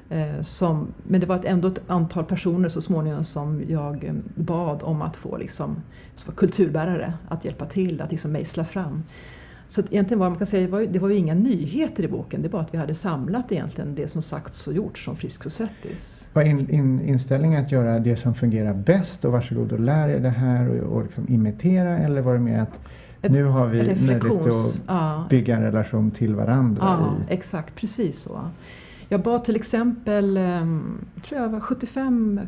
Eh, 0.09 0.41
Som, 0.41 0.88
men 1.03 1.19
det 1.21 1.25
var 1.27 1.35
ett, 1.35 1.45
ändå 1.45 1.67
ett 1.67 1.81
antal 1.88 2.24
personer 2.25 2.69
så 2.69 2.81
småningom 2.81 3.24
som 3.24 3.62
jag 3.67 4.03
eh, 4.03 4.13
bad 4.35 4.83
om 4.83 5.01
att 5.01 5.15
få 5.15 5.38
liksom, 5.38 5.75
som 6.15 6.33
kulturbärare 6.33 7.13
att 7.27 7.45
hjälpa 7.45 7.65
till, 7.65 8.01
att 8.01 8.12
liksom 8.12 8.31
mejsla 8.31 8.65
fram. 8.65 9.03
Så 9.67 9.81
egentligen 9.81 10.19
var, 10.19 10.29
man 10.29 10.38
kan 10.38 10.47
säga, 10.47 10.65
det, 10.65 10.71
var, 10.71 10.79
ju- 10.79 10.88
det 10.88 11.00
var 11.00 11.09
ju 11.09 11.15
inga 11.15 11.33
nyheter 11.33 12.03
i 12.03 12.07
boken, 12.07 12.41
det 12.41 12.50
var 12.50 12.59
att 12.62 12.74
vi 12.74 12.77
hade 12.77 12.95
samlat 12.95 13.51
egentligen 13.51 13.95
det 13.95 14.07
som 14.07 14.21
sagts 14.21 14.67
och 14.67 14.74
gjorts 14.74 15.07
om 15.07 15.15
Frisk 15.15 15.45
och 15.45 15.51
Svettis. 15.51 16.29
Var 16.33 16.41
in, 16.41 16.69
in, 16.69 17.01
inställningen 17.01 17.65
att 17.65 17.71
göra 17.71 18.00
det 18.00 18.17
som 18.17 18.35
fungerar 18.35 18.74
bäst 18.74 19.25
och 19.25 19.31
varsågod 19.31 19.71
och 19.71 19.79
lär 19.79 20.09
er 20.09 20.19
det 20.19 20.29
här 20.29 20.69
och, 20.69 20.95
och 20.97 21.03
liksom 21.03 21.25
imitera? 21.29 21.97
Eller 22.00 22.21
var 22.21 22.33
det 22.33 22.39
mer 22.39 22.59
att 22.59 22.74
Ett 23.21 23.31
nu 23.31 23.43
har 23.43 23.67
vi 23.67 23.77
möjlighet 23.77 24.24
att 24.25 24.81
Ja. 24.88 25.25
bygga 25.29 25.55
en 25.57 25.63
relation 25.63 26.12
till 26.12 26.35
varandra? 26.35 26.81
Ja, 26.83 27.15
i, 27.29 27.33
exakt, 27.33 27.75
precis 27.75 28.19
så. 28.19 28.39
Jag 29.09 29.21
bad 29.21 29.45
till 29.45 29.55
exempel, 29.55 30.38
ehm, 30.38 31.05
tror 31.25 31.41
jag 31.41 31.50
var 31.50 31.59
75 31.59 32.39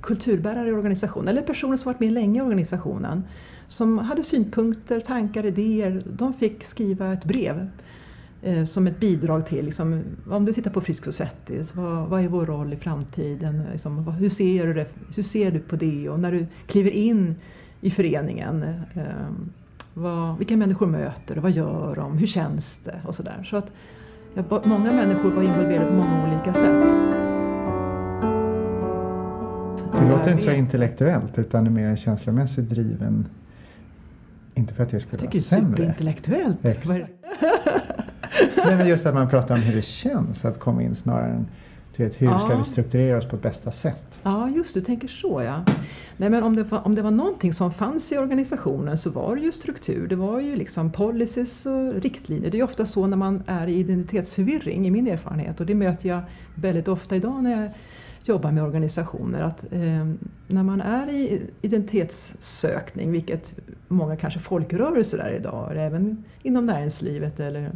kulturbärare 0.00 0.68
i 0.68 0.72
organisationen, 0.72 1.28
eller 1.28 1.42
personer 1.42 1.76
som 1.76 1.92
varit 1.92 2.00
med 2.00 2.12
länge 2.12 2.38
i 2.38 2.42
organisationen, 2.42 3.22
som 3.68 3.98
hade 3.98 4.22
synpunkter, 4.22 5.00
tankar, 5.00 5.46
idéer. 5.46 6.02
De 6.04 6.32
fick 6.32 6.64
skriva 6.64 7.12
ett 7.12 7.24
brev 7.24 7.68
eh, 8.42 8.64
som 8.64 8.86
ett 8.86 9.00
bidrag 9.00 9.46
till, 9.46 9.64
liksom, 9.64 10.02
om 10.30 10.44
du 10.44 10.52
tittar 10.52 10.70
på 10.70 10.80
Frisk 10.80 11.06
och 11.06 11.14
Svettis, 11.14 11.74
vad, 11.74 12.08
vad 12.08 12.24
är 12.24 12.28
vår 12.28 12.46
roll 12.46 12.72
i 12.72 12.76
framtiden? 12.76 13.62
Liksom, 13.72 14.04
vad, 14.04 14.14
hur, 14.14 14.28
ser 14.28 14.66
du 14.66 14.74
det, 14.74 14.86
hur 15.16 15.22
ser 15.22 15.50
du 15.50 15.58
på 15.58 15.76
det? 15.76 16.08
Och 16.08 16.20
när 16.20 16.32
du 16.32 16.46
kliver 16.66 16.90
in 16.90 17.34
i 17.80 17.90
föreningen, 17.90 18.62
eh, 18.94 19.02
vad, 19.94 20.38
vilka 20.38 20.56
människor 20.56 20.86
möter 20.86 21.34
du? 21.34 21.40
Vad 21.40 21.52
gör 21.52 21.96
de? 21.96 22.18
Hur 22.18 22.26
känns 22.26 22.76
det? 22.76 23.00
Och 23.06 23.14
sådär. 23.14 23.46
Så 23.50 23.56
att 23.56 23.72
många 24.64 24.92
människor 24.92 25.30
var 25.30 25.42
involverade 25.42 25.86
på 25.86 25.92
många 25.92 26.26
olika 26.26 26.54
sätt. 26.54 26.96
Det 30.00 30.08
låter 30.10 30.32
inte 30.32 30.44
så 30.44 30.50
intellektuellt 30.50 31.38
utan 31.38 31.66
är 31.66 31.70
mer 31.70 31.96
känslomässigt 31.96 32.68
driven. 32.68 33.28
Inte 34.54 34.74
för 34.74 34.82
att 34.82 34.90
det 34.90 35.00
skulle 35.00 35.22
jag 35.22 35.32
vara 35.32 35.40
sämre. 35.42 35.84
Jag 35.84 35.96
tycker 35.96 36.22
superintellectuellt. 36.22 36.62
Nej, 38.66 38.76
men 38.76 38.88
just 38.88 39.06
att 39.06 39.14
man 39.14 39.28
pratar 39.28 39.54
om 39.54 39.60
hur 39.60 39.76
det 39.76 39.84
känns 39.84 40.44
att 40.44 40.60
komma 40.60 40.82
in 40.82 40.96
snarare 40.96 41.32
än 41.32 41.46
vet, 41.96 42.22
hur 42.22 42.26
ja. 42.26 42.38
ska 42.38 42.56
vi 42.56 42.64
strukturera 42.64 43.18
oss 43.18 43.28
på 43.28 43.36
bästa 43.36 43.70
sätt? 43.72 44.05
Ja, 44.26 44.48
just 44.48 44.74
du 44.74 44.80
tänker 44.80 45.08
så 45.08 45.42
ja. 45.42 45.64
Nej, 46.16 46.30
men 46.30 46.42
om 46.42 46.56
det, 46.56 46.62
var, 46.62 46.86
om 46.86 46.94
det 46.94 47.02
var 47.02 47.10
någonting 47.10 47.52
som 47.52 47.72
fanns 47.72 48.12
i 48.12 48.18
organisationen 48.18 48.98
så 48.98 49.10
var 49.10 49.36
det 49.36 49.42
ju 49.42 49.52
struktur. 49.52 50.08
Det 50.08 50.16
var 50.16 50.40
ju 50.40 50.56
liksom 50.56 50.92
policies 50.92 51.66
och 51.66 51.94
riktlinjer. 51.94 52.50
Det 52.50 52.56
är 52.56 52.58
ju 52.58 52.64
ofta 52.64 52.86
så 52.86 53.06
när 53.06 53.16
man 53.16 53.42
är 53.46 53.66
i 53.66 53.74
identitetsförvirring 53.74 54.86
i 54.86 54.90
min 54.90 55.06
erfarenhet 55.06 55.60
och 55.60 55.66
det 55.66 55.74
möter 55.74 56.08
jag 56.08 56.20
väldigt 56.54 56.88
ofta 56.88 57.16
idag 57.16 57.42
när 57.42 57.62
jag 57.62 57.70
jobbar 58.24 58.52
med 58.52 58.64
organisationer. 58.64 59.42
Att 59.42 59.64
eh, 59.72 60.06
när 60.46 60.62
man 60.62 60.80
är 60.80 61.08
i 61.08 61.42
identitetssökning, 61.62 63.12
vilket 63.12 63.54
många 63.88 64.16
kanske 64.16 64.40
folkrörelser 64.40 65.18
är 65.18 65.36
idag, 65.36 65.72
även 65.76 66.24
inom 66.42 66.64
näringslivet 66.64 67.40
eller 67.40 67.72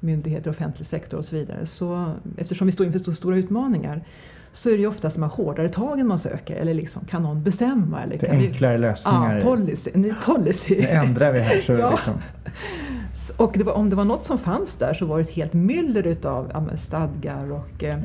myndigheter, 0.00 0.50
offentlig 0.50 0.86
sektor 0.86 1.18
och 1.18 1.24
så 1.24 1.36
vidare. 1.36 1.66
Så, 1.66 2.12
eftersom 2.36 2.66
vi 2.66 2.72
står 2.72 2.86
inför 2.86 2.98
så 2.98 3.14
stora 3.14 3.36
utmaningar 3.36 4.04
så 4.54 4.68
är 4.68 4.72
det 4.72 4.78
ju 4.78 4.86
ofta 4.86 5.10
som 5.10 5.22
har 5.22 5.30
hårdare 5.30 5.68
tagen 5.68 6.06
man 6.06 6.18
söker. 6.18 6.56
Eller 6.56 6.74
liksom, 6.74 7.04
kan 7.04 7.22
någon 7.22 7.42
bestämma? 7.42 8.02
Eller 8.02 8.16
kan 8.16 8.30
enklare 8.30 8.72
vi, 8.72 8.78
lösningar. 8.78 9.36
Ja, 9.36 9.42
policy, 9.42 9.90
ny 9.94 10.14
policy. 10.24 10.74
Det 10.74 10.90
ändrar 10.90 11.32
vi 11.32 11.40
här. 11.40 11.60
Så 11.60 11.72
ja. 11.78 11.90
liksom. 11.90 12.14
Och 13.36 13.52
det 13.58 13.64
var, 13.64 13.72
om 13.72 13.90
det 13.90 13.96
var 13.96 14.04
något 14.04 14.24
som 14.24 14.38
fanns 14.38 14.76
där 14.76 14.94
så 14.94 15.06
var 15.06 15.16
det 15.16 15.22
ett 15.22 15.30
helt 15.30 15.52
myller 15.52 16.06
utav 16.06 16.50
ja, 16.54 16.76
stadgar 16.76 17.52
och 17.52 17.84
eh, 17.84 17.98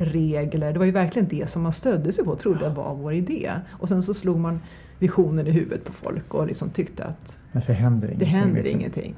regler. 0.00 0.72
Det 0.72 0.78
var 0.78 0.86
ju 0.86 0.92
verkligen 0.92 1.28
det 1.28 1.50
som 1.50 1.62
man 1.62 1.72
stödde 1.72 2.12
sig 2.12 2.24
på 2.24 2.36
trodde 2.36 2.68
var 2.68 2.94
vår 2.94 3.12
idé. 3.12 3.52
Och 3.70 3.88
sen 3.88 4.02
så 4.02 4.14
slog 4.14 4.38
man 4.38 4.60
visionen 4.98 5.46
i 5.46 5.50
huvudet 5.50 5.84
på 5.84 5.92
folk 5.92 6.34
och 6.34 6.46
liksom 6.46 6.70
tyckte 6.70 7.04
att 7.04 7.38
det 7.52 7.72
händer 7.72 8.08
ingenting. 8.08 8.18
Det 8.18 8.24
händer 8.24 8.66
ingenting. 8.66 9.14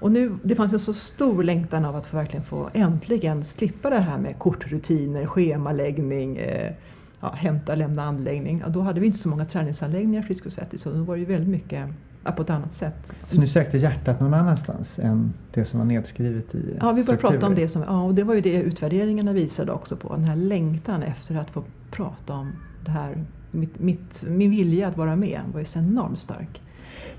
Och 0.00 0.12
nu, 0.12 0.38
det 0.42 0.54
fanns 0.54 0.72
en 0.72 0.78
så 0.78 0.92
stor 0.92 1.42
längtan 1.42 1.84
av 1.84 1.96
att 1.96 2.14
verkligen 2.14 2.44
få 2.44 2.70
äntligen 2.72 3.44
slippa 3.44 3.90
det 3.90 3.98
här 3.98 4.18
med 4.18 4.38
kortrutiner, 4.38 5.26
schemaläggning, 5.26 6.36
eh, 6.36 6.72
ja, 7.20 7.32
hämta, 7.32 7.74
lämna 7.74 8.04
anläggning. 8.04 8.62
Ja, 8.64 8.68
då 8.68 8.80
hade 8.80 9.00
vi 9.00 9.06
inte 9.06 9.18
så 9.18 9.28
många 9.28 9.44
träningsanläggningar 9.44 10.22
Frisk 10.22 10.46
och 10.46 10.52
Svettis 10.52 10.82
så 10.82 10.90
då 10.90 11.02
var 11.02 11.14
det 11.14 11.20
ju 11.20 11.26
väldigt 11.26 11.48
mycket 11.48 11.88
på 12.36 12.42
ett 12.42 12.50
annat 12.50 12.72
sätt. 12.72 13.12
Så 13.28 13.40
ni 13.40 13.46
sökte 13.46 13.78
hjärtat 13.78 14.20
någon 14.20 14.34
annanstans 14.34 14.98
än 14.98 15.32
det 15.54 15.64
som 15.64 15.78
var 15.78 15.86
nedskrivet 15.86 16.54
i 16.54 16.76
Ja, 16.80 16.92
vi 16.92 17.04
började 17.04 17.22
prata 17.22 17.46
om 17.46 17.54
det 17.54 17.68
som, 17.68 17.82
ja, 17.82 18.02
och 18.02 18.14
det 18.14 18.24
var 18.24 18.34
ju 18.34 18.40
det 18.40 18.62
utvärderingarna 18.62 19.32
visade 19.32 19.72
också 19.72 19.96
på. 19.96 20.14
Den 20.16 20.24
här 20.24 20.36
längtan 20.36 21.02
efter 21.02 21.36
att 21.36 21.50
få 21.50 21.64
prata 21.90 22.34
om 22.34 22.52
det 22.84 22.90
här, 22.90 23.24
mitt, 23.50 23.78
mitt, 23.78 24.24
min 24.28 24.50
vilja 24.50 24.88
att 24.88 24.96
vara 24.96 25.16
med 25.16 25.40
var 25.52 25.60
ju 25.60 25.64
så 25.64 25.78
enormt 25.78 26.18
stark. 26.18 26.62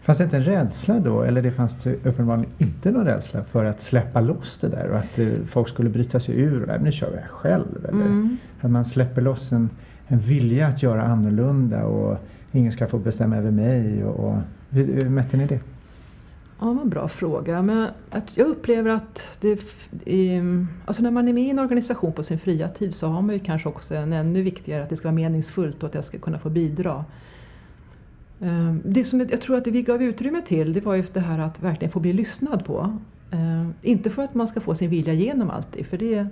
Fanns 0.02 0.18
det 0.18 0.24
inte 0.24 0.38
en 0.38 0.44
rädsla 0.44 1.00
då, 1.00 1.22
eller 1.22 1.42
det 1.42 1.52
fanns 1.52 1.76
det 1.84 1.94
uppenbarligen 2.06 2.52
inte 2.58 2.92
någon 2.92 3.06
rädsla 3.06 3.44
för 3.44 3.66
att 3.66 3.82
släppa 3.82 4.22
loss 4.22 4.58
det 4.58 4.68
där 4.68 4.90
och 4.90 4.98
att 4.98 5.20
eh, 5.20 5.28
folk 5.48 5.70
skulle 5.70 5.90
bryta 5.90 6.20
sig 6.20 6.40
ur 6.40 6.70
och 6.70 6.82
nu 6.82 6.92
kör 6.92 7.12
jag 7.16 7.30
själv. 7.30 7.86
Eller 7.88 8.06
mm. 8.06 8.38
att 8.62 8.72
man 8.72 8.86
släpper 8.86 9.22
loss 9.22 9.52
en, 9.52 9.70
en 10.08 10.20
vilja 10.20 10.68
att 10.68 10.84
göra 10.84 11.04
annorlunda 11.04 11.86
och 11.86 12.18
ingen 12.52 12.72
ska 12.72 12.88
få 12.88 12.98
bestämma 12.98 13.38
över 13.38 13.52
mig. 13.52 14.04
Och, 14.04 14.30
och 14.30 14.38
hur, 14.70 15.02
hur 15.02 15.10
mätte 15.10 15.38
ni 15.38 15.48
det? 15.48 15.60
Ja, 16.60 16.68
det 16.68 16.74
var 16.74 16.82
en 16.82 16.90
bra 16.90 17.08
fråga. 17.08 17.62
Men 17.62 17.88
att 18.10 18.38
jag 18.38 18.48
upplever 18.48 18.90
att 18.90 19.38
det, 19.42 19.60
alltså 20.86 21.04
när 21.04 21.12
man 21.12 21.28
är 21.28 21.34
med 21.34 21.44
i 21.44 21.50
en 21.50 21.60
organisation 21.60 22.14
på 22.14 22.24
sin 22.24 22.40
fria 22.40 22.70
tid 22.70 22.96
så 22.96 23.08
har 23.08 23.22
man 23.22 23.36
ju 23.36 23.40
kanske 23.40 23.70
också 23.70 23.96
en 23.96 24.14
ännu 24.14 24.42
viktigare 24.42 24.84
att 24.84 24.90
det 24.90 24.96
ska 24.96 25.08
vara 25.08 25.16
meningsfullt 25.16 25.84
och 25.84 25.90
att 25.90 25.96
jag 25.96 26.04
ska 26.04 26.18
kunna 26.18 26.40
få 26.40 26.50
bidra. 26.50 27.06
Ehm, 28.42 28.82
det 28.86 29.04
som 29.04 29.20
jag 29.20 29.42
tror 29.42 29.58
att 29.58 29.68
vi 29.68 29.82
gav 29.82 30.04
utrymme 30.04 30.42
till 30.42 30.74
det 30.74 30.82
var 30.82 30.96
ju 30.96 31.04
det 31.14 31.20
här 31.20 31.40
att 31.40 31.64
verkligen 31.64 31.92
få 31.92 32.00
bli 32.00 32.14
lyssnad 32.14 32.66
på. 32.66 32.98
Ehm, 33.32 33.74
inte 33.82 34.10
för 34.10 34.24
att 34.24 34.34
man 34.34 34.48
ska 34.48 34.60
få 34.60 34.76
sin 34.76 34.90
vilja 34.90 35.14
igenom 35.14 35.50
alltid, 35.50 35.86
för 35.86 35.98
det, 35.98 36.28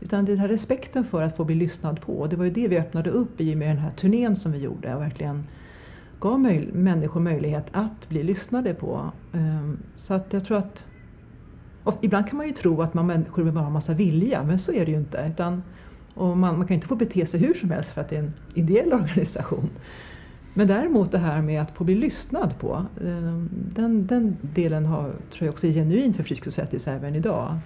utan 0.00 0.24
den 0.24 0.38
här 0.38 0.48
respekten 0.48 1.04
för 1.04 1.22
att 1.22 1.36
få 1.36 1.44
bli 1.44 1.54
lyssnad 1.54 2.00
på. 2.00 2.26
Det 2.26 2.36
var 2.36 2.44
ju 2.44 2.50
det 2.50 2.68
vi 2.68 2.78
öppnade 2.78 3.10
upp 3.10 3.40
i 3.40 3.54
och 3.54 3.58
med 3.58 3.68
den 3.68 3.78
här 3.78 3.90
turnén 3.90 4.36
som 4.36 4.52
vi 4.52 4.58
gjorde 4.58 4.94
och 4.94 5.02
verkligen 5.02 5.44
gav 6.20 6.40
möj 6.40 6.68
människor 6.72 7.20
möjlighet 7.20 7.66
att 7.72 8.08
bli 8.08 8.22
lyssnade 8.22 8.74
på. 8.74 9.12
Ehm, 9.32 9.78
så 9.96 10.14
att 10.14 10.32
jag 10.32 10.44
tror 10.44 10.58
att 10.58 10.86
ibland 12.00 12.28
kan 12.28 12.36
man 12.36 12.46
ju 12.46 12.52
tro 12.52 12.82
att 12.82 12.94
man 12.94 13.06
människor 13.06 13.50
bara 13.50 13.64
har 13.64 13.70
massa 13.70 13.94
vilja, 13.94 14.42
men 14.42 14.58
så 14.58 14.72
är 14.72 14.84
det 14.84 14.90
ju 14.90 14.96
inte. 14.96 15.26
Utan, 15.32 15.62
och 16.14 16.36
man, 16.36 16.58
man 16.58 16.66
kan 16.66 16.74
inte 16.74 16.86
få 16.86 16.96
bete 16.96 17.26
sig 17.26 17.40
hur 17.40 17.54
som 17.54 17.70
helst 17.70 17.90
för 17.90 18.00
att 18.00 18.08
det 18.08 18.16
är 18.16 18.20
en 18.20 18.32
ideell 18.54 18.92
organisation. 18.92 19.70
Men 20.54 20.66
däremot 20.66 21.12
det 21.12 21.18
här 21.18 21.42
med 21.42 21.62
att 21.62 21.70
få 21.70 21.84
bli 21.84 21.94
lyssnad 21.94 22.58
på, 22.58 22.86
ehm, 23.00 23.48
den, 23.52 24.06
den 24.06 24.36
delen 24.40 24.86
har, 24.86 25.04
tror 25.04 25.46
jag 25.46 25.48
också 25.48 25.66
är 25.66 25.72
genuin 25.72 26.14
för 26.14 26.22
Friskis 26.22 26.58
och 26.58 26.88
även 26.88 27.14
idag. 27.14 27.58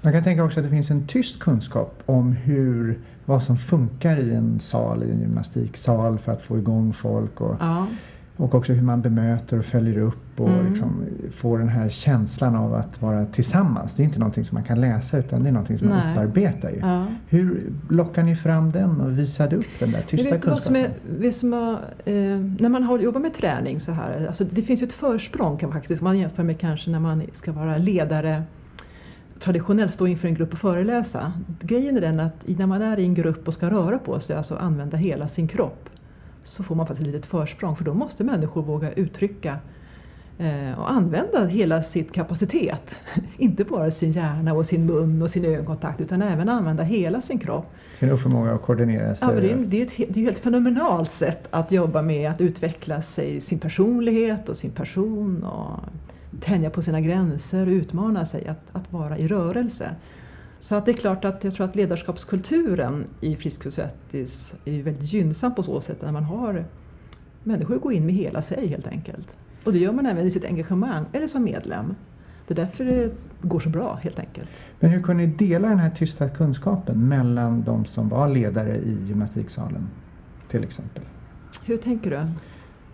Man 0.00 0.12
kan 0.12 0.24
tänka 0.24 0.44
också 0.44 0.60
att 0.60 0.64
det 0.66 0.70
finns 0.70 0.90
en 0.90 1.06
tyst 1.06 1.38
kunskap 1.38 2.02
om 2.06 2.32
hur, 2.32 2.98
vad 3.24 3.42
som 3.42 3.56
funkar 3.56 4.16
i 4.16 4.34
en 4.34 4.60
sal, 4.60 5.02
i 5.02 5.10
en 5.10 5.20
gymnastiksal 5.20 6.18
för 6.18 6.32
att 6.32 6.42
få 6.42 6.58
igång 6.58 6.92
folk. 6.92 7.40
Och, 7.40 7.56
ja. 7.60 7.86
Och 8.36 8.54
också 8.54 8.72
hur 8.72 8.82
man 8.82 9.02
bemöter 9.02 9.58
och 9.58 9.64
följer 9.64 9.98
upp 9.98 10.40
och 10.40 10.48
mm. 10.48 10.70
liksom 10.70 11.04
får 11.34 11.58
den 11.58 11.68
här 11.68 11.88
känslan 11.88 12.56
av 12.56 12.74
att 12.74 13.02
vara 13.02 13.26
tillsammans. 13.26 13.94
Det 13.94 14.02
är 14.02 14.04
inte 14.04 14.18
någonting 14.18 14.44
som 14.44 14.54
man 14.54 14.64
kan 14.64 14.80
läsa 14.80 15.18
utan 15.18 15.42
det 15.42 15.48
är 15.48 15.52
någonting 15.52 15.78
som 15.78 15.88
Nej. 15.88 15.98
man 15.98 16.12
upparbetar. 16.12 16.70
Ju. 16.70 16.78
Ja. 16.78 17.06
Hur 17.28 17.72
lockar 17.90 18.22
ni 18.22 18.36
fram 18.36 18.70
den 18.70 19.00
och 19.00 19.18
visade 19.18 19.56
upp 19.56 19.66
den 19.78 19.92
där 19.92 20.02
tysta 20.02 20.30
vet 20.30 20.42
kunskapen? 20.42 20.92
Som 21.32 21.52
är, 21.52 21.72
eh, 22.04 22.38
när 22.60 22.68
man 22.68 22.82
har, 22.82 22.98
jobbar 22.98 23.20
med 23.20 23.34
träning 23.34 23.80
så 23.80 23.92
här, 23.92 24.26
alltså 24.26 24.44
det 24.44 24.62
finns 24.62 24.82
ju 24.82 24.86
ett 24.86 24.92
försprång 24.92 25.56
kan 25.56 25.68
man 25.68 25.78
faktiskt, 25.78 26.02
man 26.02 26.18
jämför 26.18 26.42
med 26.42 26.58
kanske 26.58 26.90
när 26.90 27.00
man 27.00 27.22
ska 27.32 27.52
vara 27.52 27.76
ledare 27.76 28.42
traditionellt 29.38 29.92
stå 29.92 30.06
inför 30.06 30.28
en 30.28 30.34
grupp 30.34 30.52
och 30.52 30.58
föreläsa. 30.58 31.32
Grejen 31.60 31.96
är 31.96 32.00
den 32.00 32.20
att 32.20 32.44
när 32.46 32.66
man 32.66 32.82
är 32.82 32.98
i 32.98 33.04
en 33.04 33.14
grupp 33.14 33.48
och 33.48 33.54
ska 33.54 33.70
röra 33.70 33.98
på 33.98 34.20
sig, 34.20 34.36
alltså 34.36 34.56
använda 34.56 34.96
hela 34.96 35.28
sin 35.28 35.48
kropp, 35.48 35.88
så 36.44 36.62
får 36.62 36.74
man 36.74 36.86
faktiskt 36.86 37.06
ett 37.06 37.14
litet 37.14 37.26
försprång 37.26 37.76
för 37.76 37.84
då 37.84 37.94
måste 37.94 38.24
människor 38.24 38.62
våga 38.62 38.92
uttrycka 38.92 39.58
eh, 40.38 40.78
och 40.78 40.90
använda 40.90 41.46
hela 41.46 41.82
sin 41.82 42.04
kapacitet. 42.04 42.98
Inte 43.36 43.64
bara 43.64 43.90
sin 43.90 44.12
hjärna 44.12 44.54
och 44.54 44.66
sin 44.66 44.86
mun 44.86 45.22
och 45.22 45.30
sin 45.30 45.44
ögonkontakt 45.44 46.00
utan 46.00 46.22
även 46.22 46.48
använda 46.48 46.82
hela 46.82 47.20
sin 47.20 47.38
kropp. 47.38 47.66
Sin 47.98 48.12
oförmåga 48.12 48.52
att 48.52 48.62
koordinera 48.62 49.14
sig. 49.14 49.28
Ja, 49.28 49.40
det, 49.40 49.52
är, 49.52 49.56
det, 49.56 49.80
är 49.80 49.86
ett, 49.86 49.96
det 49.96 50.04
är 50.04 50.10
ett 50.10 50.16
helt 50.16 50.38
fenomenalt 50.38 51.10
sätt 51.10 51.48
att 51.50 51.72
jobba 51.72 52.02
med 52.02 52.30
att 52.30 52.40
utveckla 52.40 53.02
sig, 53.02 53.40
sin 53.40 53.58
personlighet 53.58 54.48
och 54.48 54.56
sin 54.56 54.70
person. 54.70 55.44
Och 55.44 55.80
tänja 56.40 56.70
på 56.70 56.82
sina 56.82 57.00
gränser 57.00 57.66
och 57.66 57.72
utmana 57.72 58.24
sig 58.24 58.46
att, 58.46 58.70
att 58.72 58.92
vara 58.92 59.18
i 59.18 59.28
rörelse. 59.28 59.90
Så 60.64 60.74
att 60.74 60.84
det 60.84 60.90
är 60.90 60.96
klart 60.96 61.24
att 61.24 61.44
jag 61.44 61.54
tror 61.54 61.66
att 61.66 61.76
ledarskapskulturen 61.76 63.06
i 63.20 63.36
Frisk 63.36 63.66
och 63.66 63.72
Svettis 63.72 64.54
är 64.64 64.82
väldigt 64.82 65.12
gynnsam 65.12 65.54
på 65.54 65.62
så 65.62 65.80
sätt 65.80 66.02
när 66.02 66.12
man 66.12 66.24
har 66.24 66.64
människor 67.42 67.78
går 67.78 67.92
in 67.92 68.06
med 68.06 68.14
hela 68.14 68.42
sig 68.42 68.68
helt 68.68 68.86
enkelt. 68.86 69.36
Och 69.64 69.72
det 69.72 69.78
gör 69.78 69.92
man 69.92 70.06
även 70.06 70.26
i 70.26 70.30
sitt 70.30 70.44
engagemang 70.44 71.04
eller 71.12 71.26
som 71.26 71.44
medlem. 71.44 71.94
Det 72.46 72.54
är 72.54 72.56
därför 72.56 72.84
det 72.84 73.12
går 73.42 73.60
så 73.60 73.68
bra 73.68 73.98
helt 74.02 74.18
enkelt. 74.18 74.64
Men 74.80 74.90
hur 74.90 75.02
kunde 75.02 75.26
ni 75.26 75.32
dela 75.32 75.68
den 75.68 75.78
här 75.78 75.90
tysta 75.90 76.28
kunskapen 76.28 77.08
mellan 77.08 77.62
de 77.62 77.84
som 77.84 78.08
var 78.08 78.28
ledare 78.28 78.76
i 78.76 78.96
gymnastiksalen 79.06 79.88
till 80.50 80.64
exempel? 80.64 81.02
Hur 81.64 81.76
tänker 81.76 82.10
du? 82.10 82.20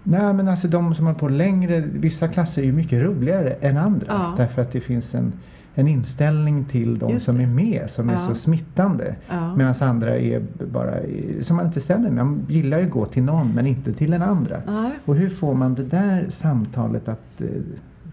Nej 0.03 0.35
men 0.35 0.49
alltså 0.49 0.69
de 0.69 0.95
som 0.95 1.07
har 1.07 1.15
på 1.15 1.29
längre, 1.29 1.81
vissa 1.81 2.29
klasser 2.29 2.63
är 2.63 2.67
ju 2.67 2.73
mycket 2.73 3.03
roligare 3.03 3.51
än 3.51 3.77
andra. 3.77 4.07
Ja. 4.09 4.35
Därför 4.37 4.63
att 4.63 4.73
det 4.73 4.81
finns 4.81 5.15
en, 5.15 5.33
en 5.75 5.89
inställning 5.89 6.65
till 6.65 6.99
de 6.99 7.21
som 7.21 7.41
är 7.41 7.47
med 7.47 7.91
som 7.91 8.09
ja. 8.09 8.15
är 8.15 8.19
så 8.19 8.35
smittande. 8.35 9.15
Ja. 9.29 9.57
Medan 9.57 9.75
andra 9.81 10.17
är 10.19 10.43
bara, 10.73 10.95
som 11.43 11.57
man 11.57 11.67
inte 11.67 11.81
stämmer 11.81 12.11
med. 12.11 12.27
Man 12.27 12.47
gillar 12.49 12.79
ju 12.79 12.85
att 12.85 12.91
gå 12.91 13.07
till 13.07 13.23
någon 13.23 13.55
men 13.55 13.67
inte 13.67 13.93
till 13.93 14.11
den 14.11 14.23
andra. 14.23 14.63
Ja. 14.67 14.91
Och 15.05 15.17
hur 15.17 15.29
får 15.29 15.55
man 15.55 15.75
det 15.75 15.83
där 15.83 16.27
samtalet 16.29 17.09
att 17.09 17.41
uh, 17.41 17.49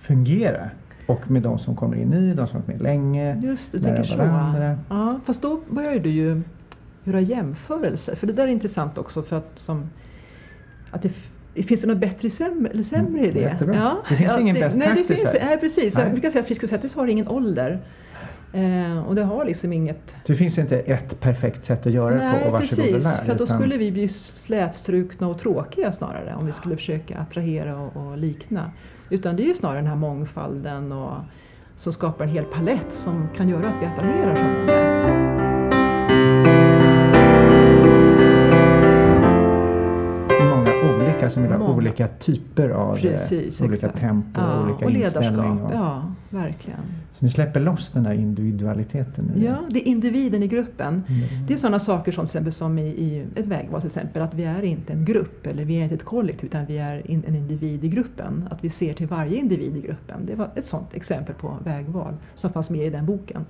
fungera? 0.02 0.70
Och 1.08 1.32
med 1.32 1.42
de 1.42 1.60
som 1.60 1.76
kommer 1.76 1.98
in 1.98 2.08
ny, 2.08 2.34
de 2.34 2.48
som 2.48 2.56
har 2.56 2.62
varit 2.62 2.68
med 2.68 2.82
länge, 2.82 3.42
Just 3.42 3.72
du 3.72 3.80
tänker 3.80 4.18
varandra. 4.18 4.76
Så. 4.76 4.96
Ja, 4.96 5.20
fast 5.26 5.42
då 5.42 5.62
börjar 5.70 6.00
du 6.00 6.10
ju 6.10 6.42
göra 7.04 7.22
jämförelser. 7.22 8.16
För 8.16 8.28
det 8.28 8.34
där 8.34 8.44
är 8.44 8.48
intressant 8.48 8.98
också 8.98 9.22
för 9.22 9.38
att, 9.38 9.52
som, 9.56 9.90
att 10.92 11.02
det 11.02 11.12
Finns 11.64 11.82
det 11.82 11.88
något 11.88 11.98
bättre 11.98 12.30
sämre, 12.30 12.72
eller 12.72 12.84
sämre 12.84 13.26
i 13.26 13.32
det? 13.32 13.40
Jättebra. 13.40 13.76
Ja. 13.76 14.04
Det 14.10 14.16
finns 14.16 14.32
ja, 14.32 14.40
ingen 14.40 14.56
bäst 14.56 14.78
nej, 14.78 14.90
det 14.96 15.16
finns, 15.16 15.36
nej, 15.42 15.58
precis. 15.58 15.96
Nej. 15.96 16.06
Jag 16.06 16.12
brukar 16.12 16.30
säga 16.30 16.42
att 16.42 16.48
Frisk 16.48 16.64
och 16.64 16.70
Svettis 16.70 16.96
har 16.96 17.08
ingen 17.08 17.28
ålder. 17.28 17.80
Eh, 18.54 19.08
och 19.08 19.16
det 19.16 19.24
har 19.24 19.46
liksom 19.46 19.74
inget... 19.74 20.16
Det 20.26 20.36
finns 20.36 20.58
inte 20.58 20.80
ett 20.80 21.20
perfekt 21.20 21.66
sätt 21.66 21.86
att 21.86 21.94
göra 21.94 22.16
nej, 22.16 22.34
det 22.34 22.40
på 22.40 22.46
och 22.46 22.52
varsågod 22.52 22.86
precis, 22.86 23.06
och 23.06 23.12
lär, 23.12 23.26
för 23.26 23.38
då 23.38 23.44
utan... 23.44 23.60
skulle 23.60 23.78
vi 23.78 23.92
bli 23.92 24.08
slätstrukna 24.08 25.28
och 25.28 25.40
tråkiga 25.40 25.92
snarare 25.92 26.36
om 26.36 26.46
vi 26.46 26.54
skulle 26.54 26.76
försöka 26.76 27.18
attrahera 27.18 27.78
och, 27.80 27.98
och, 27.98 28.18
likna. 28.18 28.72
Utan 29.10 29.36
det 29.36 29.44
är 29.44 29.48
ju 29.48 29.54
snarare 29.54 29.78
den 29.78 29.88
här 29.88 29.96
mångfalden 29.96 30.92
och 30.92 31.14
som 31.76 31.94
skapar 31.94 32.26
en 32.26 32.32
hel 32.32 32.46
palett 32.46 32.92
som 32.92 33.28
kan 33.36 33.50
göra 33.50 33.70
att 33.70 33.82
vi 33.82 33.86
attraherar 33.86 34.36
så 34.36 34.44
många. 34.44 35.17
Olika 41.28 41.34
som 41.34 41.44
vill 41.44 41.52
ha 41.52 41.60
Många. 41.60 41.74
olika 41.74 42.08
typer 42.08 42.70
av 42.70 42.96
eh, 42.96 43.02
Precis, 43.02 43.62
olika 43.62 43.76
exakt. 43.76 44.00
tempo 44.00 44.42
och 44.42 44.48
Ja, 44.48 44.64
olika 44.64 44.86
och 44.86 44.92
ledarskap. 44.92 45.62
Och, 45.64 45.72
Ja, 45.74 46.14
verkligen. 46.30 46.80
Så 47.12 47.26
ni 47.26 47.32
släpper 47.32 47.60
loss 47.60 47.92
den 47.92 48.04
där 48.04 48.14
individualiteten 48.14 49.32
Ja, 49.36 49.56
det 49.70 49.80
är 49.80 49.92
individen 49.92 50.44
i 50.44 50.48
gruppen. 50.48 51.04
Mm. 51.08 51.46
Det 51.48 51.54
är 51.54 51.58
sådana 51.58 51.80
saker 51.80 52.12
som, 52.12 52.28
till 52.28 52.52
som 52.52 52.78
i, 52.80 52.88
i 52.88 53.26
ett 53.36 53.46
vägval, 53.46 53.82
till 53.82 53.88
exempel, 53.88 54.22
att 54.22 54.34
vi 54.34 54.44
är 54.44 54.64
inte 54.64 54.94
en 54.94 55.06
grupp 55.06 55.48
eller 55.48 55.66
vi 55.66 55.76
är 55.80 55.84
inte 55.84 55.96
ett 55.96 56.06
kollektiv 56.06 56.46
utan 56.50 56.66
vi 56.66 56.78
är 56.78 57.12
in, 57.12 57.24
en 57.28 57.36
individ 57.36 57.84
i 57.84 57.90
gruppen. 57.90 58.48
Att 58.52 58.64
vi 58.64 58.70
ser 58.70 58.94
till 58.94 59.08
varje 59.08 59.38
individ 59.38 59.78
i 59.78 59.82
gruppen. 59.82 60.26
Det 60.26 60.36
var 60.36 60.50
ett 60.56 60.66
sådant 60.66 60.94
exempel 60.94 61.36
på 61.36 61.58
vägval 61.64 62.14
som 62.36 62.50
fanns 62.52 62.70
med 62.70 62.86
i 62.88 62.90
den 62.90 63.06
boken. 63.06 63.46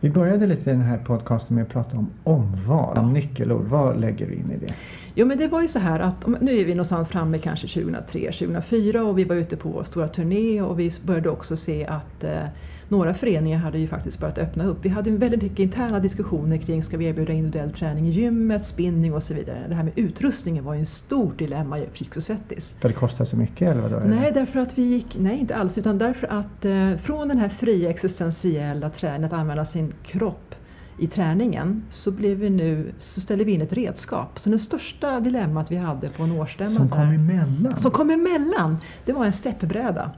Vi 0.00 0.10
började 0.10 0.46
lite 0.46 0.70
i 0.70 0.72
den 0.72 0.82
här 0.82 0.98
podcasten 0.98 1.56
med 1.56 1.62
att 1.62 1.68
prata 1.68 1.98
om 1.98 2.10
omval, 2.24 2.98
om 2.98 3.12
nyckelord. 3.12 3.64
Vad 3.64 4.00
lägger 4.00 4.26
du 4.26 4.34
in 4.34 4.50
i 4.50 4.66
det? 4.66 4.74
Jo 5.14 5.26
men 5.26 5.38
det 5.38 5.46
var 5.46 5.62
ju 5.62 5.68
så 5.68 5.78
här 5.78 6.00
att 6.00 6.26
nu 6.40 6.58
är 6.58 6.64
vi 6.64 6.74
någonstans 6.74 7.08
framme 7.08 7.38
kanske 7.38 7.68
2003, 7.68 8.32
2004 8.32 9.04
och 9.04 9.18
vi 9.18 9.24
var 9.24 9.36
ute 9.36 9.56
på 9.56 9.68
vår 9.68 9.84
stora 9.84 10.08
turné 10.08 10.62
och 10.62 10.80
vi 10.80 10.92
började 11.04 11.30
också 11.30 11.56
se 11.56 11.86
att 11.86 12.24
eh, 12.24 12.44
några 12.88 13.14
föreningar 13.14 13.58
hade 13.58 13.78
ju 13.78 13.86
faktiskt 13.86 14.18
börjat 14.18 14.38
öppna 14.38 14.66
upp. 14.66 14.78
Vi 14.82 14.88
hade 14.88 15.10
väldigt 15.10 15.42
mycket 15.42 15.58
interna 15.58 16.00
diskussioner 16.00 16.56
kring 16.56 16.82
ska 16.82 16.96
vi 16.96 17.04
erbjuda 17.04 17.32
individuell 17.32 17.72
träning 17.72 18.08
i 18.08 18.10
gymmet, 18.10 18.66
spinning 18.66 19.14
och 19.14 19.22
så 19.22 19.34
vidare. 19.34 19.64
Det 19.68 19.74
här 19.74 19.82
med 19.82 19.92
utrustningen 19.96 20.64
var 20.64 20.74
ju 20.74 20.80
en 20.80 20.86
stort 20.86 21.38
dilemma 21.38 21.78
i 21.78 21.86
Frisk 21.92 22.16
och 22.16 22.22
Svettis. 22.22 22.74
För 22.80 22.88
det 22.88 22.94
kostar 22.94 23.24
så 23.24 23.36
mycket 23.36 23.68
eller 23.68 23.82
vadå? 23.82 24.00
Nej, 24.06 24.30
därför 24.34 24.60
att 24.60 24.78
vi 24.78 24.82
gick, 24.82 25.16
nej 25.18 25.38
inte 25.38 25.56
alls, 25.56 25.78
utan 25.78 25.98
därför 25.98 26.26
att 26.26 26.64
eh, 26.64 26.96
från 26.96 27.28
den 27.28 27.38
här 27.38 27.48
fria 27.48 27.90
existentiella 27.90 28.90
träningen, 28.90 29.24
att 29.24 29.32
använda 29.32 29.64
sin 29.64 29.92
kropp 30.02 30.54
i 30.98 31.06
träningen, 31.06 31.82
så, 31.90 32.10
blev 32.10 32.36
vi 32.38 32.50
nu, 32.50 32.92
så 32.98 33.20
ställde 33.20 33.44
vi 33.44 33.52
in 33.52 33.62
ett 33.62 33.72
redskap. 33.72 34.38
Så 34.38 34.50
det 34.50 34.58
största 34.58 35.20
dilemmat 35.20 35.70
vi 35.70 35.76
hade 35.76 36.08
på 36.08 36.22
en 36.22 36.32
årsstämma 36.32 36.70
Som 36.70 36.88
där- 36.88 36.96
kom 36.96 37.08
emellan? 37.08 37.76
som 37.78 37.90
kom 37.90 38.10
emellan, 38.10 38.76
det 39.04 39.12
var 39.12 39.24
en 39.24 39.32
steppbräda. 39.32 40.10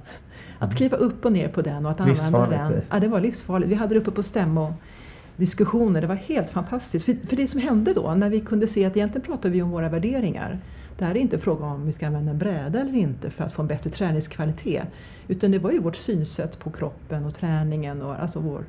Att 0.59 0.77
kliva 0.77 0.97
upp 0.97 1.25
och 1.25 1.33
ner 1.33 1.49
på 1.49 1.63
den 1.63 1.85
och 1.87 1.91
att 1.93 2.01
använda 2.01 2.47
den. 2.47 2.73
det. 2.73 2.83
Ja, 2.91 3.01
det 3.01 3.09
var 3.09 3.21
livsfarligt. 3.21 3.71
Vi 3.71 3.75
hade 3.75 3.95
det 3.95 4.01
uppe 4.01 4.11
på 4.11 4.23
stämmo 4.23 4.75
diskussioner. 5.37 6.01
Det 6.01 6.07
var 6.07 6.15
helt 6.15 6.51
fantastiskt. 6.51 7.05
För, 7.05 7.17
för 7.27 7.37
det 7.37 7.47
som 7.47 7.61
hände 7.61 7.95
då, 7.95 8.15
när 8.15 8.31
vi 8.31 8.41
kunde 8.41 8.67
se 8.67 8.85
att 8.85 8.97
egentligen 8.97 9.27
pratar 9.27 9.49
vi 9.49 9.63
om 9.63 9.71
våra 9.71 9.89
värderingar. 9.89 10.59
Det 10.99 11.05
här 11.05 11.15
är 11.15 11.19
inte 11.19 11.39
fråga 11.39 11.65
om 11.67 11.87
vi 11.87 11.93
ska 11.93 12.07
använda 12.07 12.31
en 12.33 12.39
bräda 12.39 12.81
eller 12.81 12.95
inte 12.95 13.31
för 13.31 13.45
att 13.45 13.53
få 13.53 13.63
en 13.63 13.69
bättre 13.69 13.91
träningskvalitet. 13.91 14.85
Utan 15.29 15.51
det 15.51 15.59
var 15.59 15.71
ju 15.71 15.79
vårt 15.79 15.97
synsätt 15.97 16.59
på 16.59 16.71
kroppen 16.71 17.25
och 17.25 17.35
träningen 17.35 18.03
och 18.03 18.23
alltså 18.23 18.41
vår, 18.41 18.65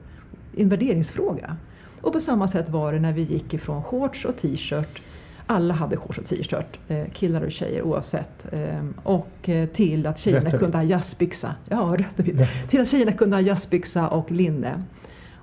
en 0.58 0.70
värderingsfråga. 0.70 1.58
Och 2.02 2.14
på 2.14 2.20
samma 2.20 2.48
sätt 2.48 2.70
var 2.70 2.94
det 2.94 3.00
när 3.00 3.14
vi 3.14 3.22
gick 3.22 3.54
ifrån 3.54 3.84
shorts 3.84 4.26
och 4.26 4.38
t-shirt 4.38 5.02
alla 5.48 5.74
hade 5.74 5.98
shorts 5.98 6.18
och 6.18 6.26
t-shirt, 6.26 6.80
eh, 6.88 7.06
killar 7.14 7.42
och 7.42 7.52
tjejer 7.52 7.82
oavsett. 7.82 8.54
Eh, 8.54 8.86
och 9.04 9.50
eh, 9.50 9.70
till 9.70 10.08
att 10.08 10.18
tjejerna 10.18 10.50
och 10.50 10.60
kunde 10.60 10.78
ha 10.78 10.84
jazzbyxa. 10.84 11.56
Ja. 11.70 11.96
Rätt. 11.98 12.70
Till 12.70 12.82
att 12.82 12.88
tjejerna 12.90 13.12
kunde 13.12 13.36
ha 13.36 13.42
jazzbyxa 13.42 14.08
och 14.08 14.32
linne. 14.32 14.84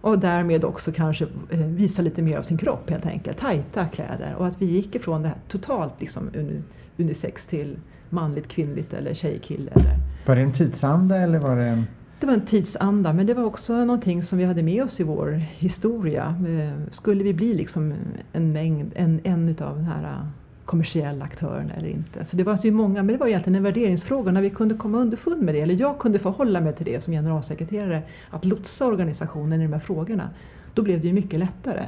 Och 0.01 0.19
därmed 0.19 0.65
också 0.65 0.93
kanske 0.93 1.27
eh, 1.51 1.59
visa 1.59 2.03
lite 2.03 2.23
mer 2.23 2.39
av 2.39 2.43
sin 2.43 2.59
kropp 2.59 2.91
helt 2.91 3.07
enkelt. 3.07 3.39
Tajta 3.39 3.87
kläder. 3.87 4.35
Och 4.39 4.47
att 4.47 4.63
vi 4.63 4.67
gick 4.67 4.95
ifrån 4.95 5.23
det 5.23 5.29
här 5.29 5.37
totalt 5.49 6.01
liksom 6.01 6.31
uni- 6.31 6.63
unisex 6.97 7.47
till 7.47 7.79
manligt, 8.11 8.49
kvinnligt 8.49 8.93
eller 8.93 9.15
tjej-kille. 9.15 9.71
Eller. 9.71 9.97
Var 10.27 10.37
det 10.37 10.43
en 10.43 10.53
tidsanda 10.53 11.17
eller 11.17 11.39
var 11.39 11.57
det 11.57 11.65
en... 11.65 11.87
Det 12.23 12.27
var 12.27 12.35
en 12.35 12.45
tidsanda 12.45 13.13
men 13.13 13.27
det 13.27 13.35
var 13.35 13.45
också 13.45 13.85
någonting 13.85 14.23
som 14.23 14.39
vi 14.39 14.45
hade 14.45 14.63
med 14.63 14.85
oss 14.85 15.01
i 15.01 15.03
vår 15.03 15.31
historia. 15.59 16.35
Eh, 16.49 16.81
skulle 16.91 17.25
vi 17.25 17.35
bli 17.35 17.55
liksom 17.55 17.95
en 18.33 18.53
mängd, 18.53 18.93
en, 18.95 19.21
en 19.25 19.49
utav 19.49 19.77
den 19.77 19.85
här 19.85 20.03
eh, 20.03 20.27
kommersiella 20.65 21.25
aktörerna 21.25 21.75
eller 21.75 21.89
inte? 21.89 22.25
Så 22.25 22.37
det 22.37 22.45
var 22.45 22.57
så 22.57 22.73
många, 22.73 23.03
men 23.03 23.07
det 23.13 23.17
var 23.19 23.27
egentligen 23.27 23.55
en 23.55 23.63
värderingsfråga 23.63 24.33
när 24.33 24.43
vi 24.43 24.51
kunde 24.51 24.75
komma 24.75 24.99
underfund 24.99 25.43
med 25.43 25.55
det, 25.55 25.61
eller 25.61 25.75
jag 25.75 25.99
kunde 25.99 26.19
förhålla 26.19 26.61
mig 26.61 26.75
till 26.75 26.87
det 26.87 27.05
som 27.05 27.13
generalsekreterare, 27.13 28.03
att 28.31 28.45
lotsa 28.45 28.87
organisationen 28.87 29.61
i 29.61 29.65
de 29.65 29.73
här 29.73 29.81
frågorna. 29.81 30.31
Då 30.75 30.83
blev 30.83 31.01
det 31.01 31.07
ju 31.07 31.13
mycket 31.13 31.39
lättare. 31.41 31.85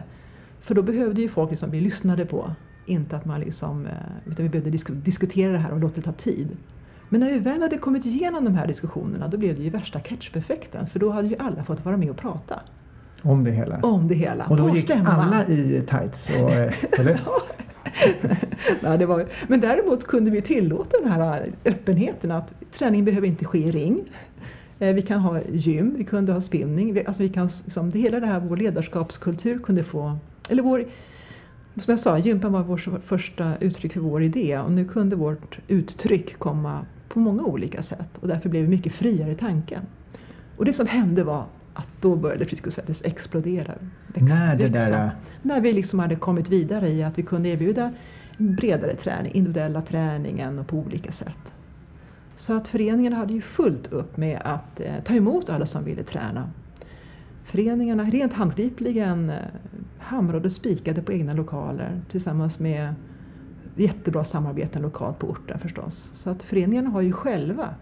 För 0.61 0.75
då 0.75 0.83
behövde 0.83 1.20
ju 1.23 1.29
folk 1.29 1.51
liksom 1.51 1.70
bli 1.70 1.81
lyssnade 1.81 2.27
på. 2.27 2.51
Inte 2.87 3.16
att 3.16 3.25
man 3.25 3.40
liksom, 3.40 3.87
eh, 3.87 3.92
utan 4.27 4.42
vi 4.42 4.49
behövde 4.49 4.70
disk- 4.70 5.05
diskutera 5.05 5.53
det 5.53 5.59
här 5.59 5.73
och 5.73 5.81
låta 5.81 5.94
det 5.94 6.03
ta 6.03 6.12
tid. 6.12 6.49
Men 7.14 7.20
när 7.20 7.31
vi 7.31 7.38
väl 7.38 7.62
hade 7.62 7.79
kommit 7.79 8.07
igenom 8.07 8.44
de 8.44 8.55
här 8.55 8.66
diskussionerna 8.66 9.29
då 9.29 9.37
blev 9.38 9.57
det 9.57 9.62
ju 9.62 9.70
värsta 9.70 10.00
ketchup-effekten 10.00 10.87
för 10.87 10.98
då 10.98 11.11
hade 11.11 11.29
ju 11.29 11.37
alla 11.38 11.64
fått 11.64 11.85
vara 11.85 11.96
med 11.96 12.11
och 12.11 12.16
prata 12.16 12.61
Om 13.22 13.44
det 13.44 13.50
hela? 13.50 13.81
om 13.83 14.09
det 14.09 14.14
hela. 14.14 14.46
och 14.46 14.57
då 14.57 14.68
gick 14.70 14.79
stämman. 14.79 15.20
alla 15.20 15.46
i 15.46 15.83
tights? 15.88 16.29
Och, 16.42 16.50
eh, 16.50 16.72
eller? 16.98 17.20
Nej, 18.83 18.98
det 18.98 19.07
var, 19.07 19.27
men 19.48 19.61
däremot 19.61 20.05
kunde 20.07 20.31
vi 20.31 20.42
tillåta 20.42 20.96
den 21.03 21.11
här 21.12 21.50
öppenheten 21.64 22.31
att 22.31 22.55
träning 22.70 23.05
behöver 23.05 23.27
inte 23.27 23.44
ske 23.44 23.59
i 23.59 23.70
ring. 23.72 24.00
Eh, 24.79 24.94
Vi 24.94 25.03
kan 25.03 25.20
ha 25.20 25.40
gym, 25.53 25.94
vi 25.98 26.05
kunde 26.05 26.33
ha 26.33 26.40
spinning. 26.40 26.94
Vi, 26.94 27.07
alltså 27.07 27.22
vi 27.22 27.29
kan, 27.29 27.48
liksom, 27.64 27.90
det 27.90 27.98
hela 27.98 28.20
det 28.20 28.27
här, 28.27 28.40
vår 28.40 28.57
ledarskapskultur 28.57 29.59
kunde 29.59 29.83
få... 29.85 30.16
Eller 30.48 30.62
vår, 30.62 30.85
som 31.81 31.90
jag 31.90 32.00
sa, 32.00 32.18
gympan 32.18 32.53
var 32.53 32.62
vårt 32.62 32.88
första 33.03 33.53
uttryck 33.61 33.92
för 33.92 34.00
vår 34.00 34.22
idé 34.22 34.59
och 34.59 34.72
nu 34.72 34.85
kunde 34.85 35.16
vårt 35.16 35.59
uttryck 35.68 36.38
komma 36.38 36.87
på 37.14 37.20
många 37.20 37.42
olika 37.42 37.83
sätt 37.83 38.18
och 38.20 38.29
därför 38.29 38.48
blev 38.48 38.62
vi 38.62 38.68
mycket 38.68 38.92
friare 38.94 39.31
i 39.31 39.35
tanken. 39.35 39.83
Och 40.57 40.64
det 40.64 40.72
som 40.72 40.87
hände 40.87 41.24
var 41.24 41.44
att 41.74 41.88
då 42.00 42.16
började 42.16 42.46
Frisk 42.46 42.66
och 42.66 42.72
Svettis 42.72 43.05
explodera. 43.05 43.74
väx- 44.14 44.29
När 44.29 44.57
det 44.57 44.68
växa. 44.68 44.90
där... 44.90 45.11
När 45.42 45.61
vi 45.61 45.72
liksom 45.72 45.98
hade 45.98 46.16
kommit 46.16 46.48
vidare 46.48 46.88
i 46.88 47.03
att 47.03 47.18
vi 47.18 47.22
kunde 47.22 47.48
erbjuda 47.48 47.92
bredare 48.38 48.94
träning, 48.94 49.33
individuella 49.33 49.81
träningen 49.81 50.59
och 50.59 50.66
på 50.66 50.77
olika 50.77 51.12
sätt. 51.12 51.55
Så 52.37 52.53
att 52.57 52.68
föreningarna 52.68 53.16
hade 53.16 53.33
ju 53.33 53.40
fullt 53.40 53.92
upp 53.92 54.16
med 54.16 54.40
att 54.44 54.81
eh, 54.81 54.92
ta 55.05 55.14
emot 55.14 55.50
alla 55.50 55.66
som 55.66 55.85
ville 55.85 56.03
träna. 56.03 56.50
Föreningarna 57.44 58.05
rent 58.05 58.33
handgripligen 58.33 59.31
eh, 59.31 59.37
hamrade 59.98 60.44
och 60.46 60.53
spikade 60.53 61.03
på 61.03 61.12
egna 61.12 61.33
lokaler 61.33 62.00
tillsammans 62.11 62.59
med 62.59 62.94
jättebra 63.82 64.24
samarbeten 64.24 64.82
lokalt 64.82 65.18
på 65.18 65.26
orten 65.26 65.58
förstås. 65.58 66.10
Så 66.12 66.30
att 66.30 66.42
föreningarna 66.42 66.90
har 66.90 67.00
ju 67.00 67.12
själva 67.12 67.74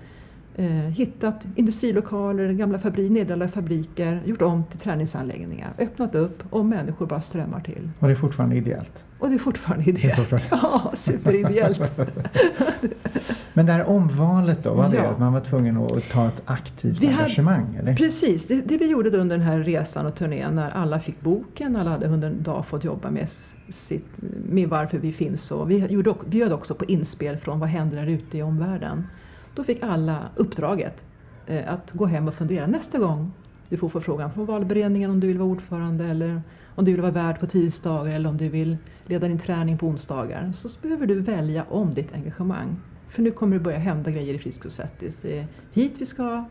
hittat 0.95 1.47
industrilokaler, 1.55 2.53
gamla 2.53 2.79
fabri, 2.79 3.11
nedlagda 3.11 3.49
fabriker, 3.49 4.23
gjort 4.25 4.43
om 4.43 4.65
till 4.65 4.79
träningsanläggningar, 4.79 5.73
öppnat 5.79 6.15
upp 6.15 6.43
och 6.51 6.65
människor 6.67 7.07
bara 7.07 7.21
strömmar 7.21 7.61
till. 7.61 7.91
Och 7.99 8.07
det 8.09 8.12
är 8.12 8.17
fortfarande 8.17 8.57
ideellt? 8.57 9.05
Och 9.19 9.29
det 9.29 9.35
är 9.35 9.38
fortfarande 9.38 9.85
Det 9.85 9.91
är 9.91 9.95
ideellt. 9.99 10.17
fortfarande. 10.29 10.49
Ja, 10.62 10.93
superideellt. 10.95 11.93
Men 13.55 13.67
det 13.67 13.73
här 13.73 13.88
omvalet 13.88 14.65
då, 14.65 14.75
var 14.75 14.88
det 14.88 14.97
Ja. 14.97 15.03
att 15.05 15.19
man 15.19 15.33
var 15.33 15.41
tvungen 15.41 15.77
att 15.77 16.11
ta 16.11 16.29
ett 16.29 16.43
aktivt 16.45 17.01
Vi 17.01 17.07
hade- 17.07 17.19
engagemang? 17.19 17.75
Eller? 17.81 17.97
Precis, 17.97 18.47
det, 18.47 18.61
det 18.69 18.79
vi 18.79 18.87
gjorde 18.87 19.11
då 19.11 19.19
under 19.19 19.38
den 19.38 19.47
här 19.47 19.59
resan 19.59 20.07
och 20.07 20.15
turnén 20.15 20.55
när 20.55 20.71
alla 20.71 21.01
fick 21.01 21.21
boken, 21.21 21.77
alla 21.77 21.91
hade 21.91 22.07
under 22.07 22.29
en 22.31 22.43
dag 22.43 22.67
fått 22.67 22.85
jobba 22.85 23.11
med, 23.11 23.29
sitt, 23.69 24.07
med 24.49 24.69
varför 24.69 24.99
vi 24.99 25.12
finns 25.12 25.51
och 25.51 25.71
vi 25.71 25.79
gjorde, 25.87 26.15
bjöd 26.27 26.53
också 26.53 26.75
på 26.75 26.85
inspel 26.85 27.37
från 27.37 27.61
vad 27.61 27.69
händer 27.69 27.97
där 27.97 28.07
ute 28.07 28.38
i 28.38 28.43
omvärlden. 28.43 29.07
Då 29.55 29.65
fick 29.65 29.83
alla 29.83 30.29
uppdraget 30.37 31.05
eh, 31.47 31.73
att 31.73 31.93
gå 31.93 32.07
hem 32.07 32.29
och 32.29 32.35
fundera 32.35 32.67
nästa 32.67 32.99
gång 32.99 33.33
du 33.73 33.79
får 33.79 33.88
förfrågan 33.88 34.33
från 34.33 34.47
valberedningen 34.47 35.11
om 35.11 35.21
du 35.21 35.27
vill 35.27 35.38
vara 35.38 35.49
ordförande 35.49 36.05
eller 36.05 36.43
om 36.75 36.85
du 36.85 36.93
vill 36.93 37.01
vara 37.01 37.12
värd 37.12 37.41
på 37.41 37.47
tisdagar 37.47 38.15
eller 38.15 38.29
om 38.29 38.37
du 38.37 38.49
vill 38.49 38.77
leda 39.07 39.29
din 39.29 39.38
träning 39.38 39.79
på 39.79 39.87
onsdagar 39.87 40.53
så 40.55 40.69
behöver 40.83 41.07
du 41.07 41.21
välja 41.21 41.65
om 41.69 41.95
ditt 41.95 42.12
engagemang. 42.15 42.77
För 43.09 43.23
nu 43.23 43.31
kommer 43.31 43.57
det 43.57 43.62
börja 43.62 43.79
hända 43.79 44.11
grejer 44.11 44.35
i 44.35 44.38
Frisk 44.38 44.65
och 44.65 44.73
Svettis. 44.73 45.23
Det 45.23 45.38
är 45.38 45.47
hit 45.73 45.95
vi 45.99 46.07
ska, 46.07 46.45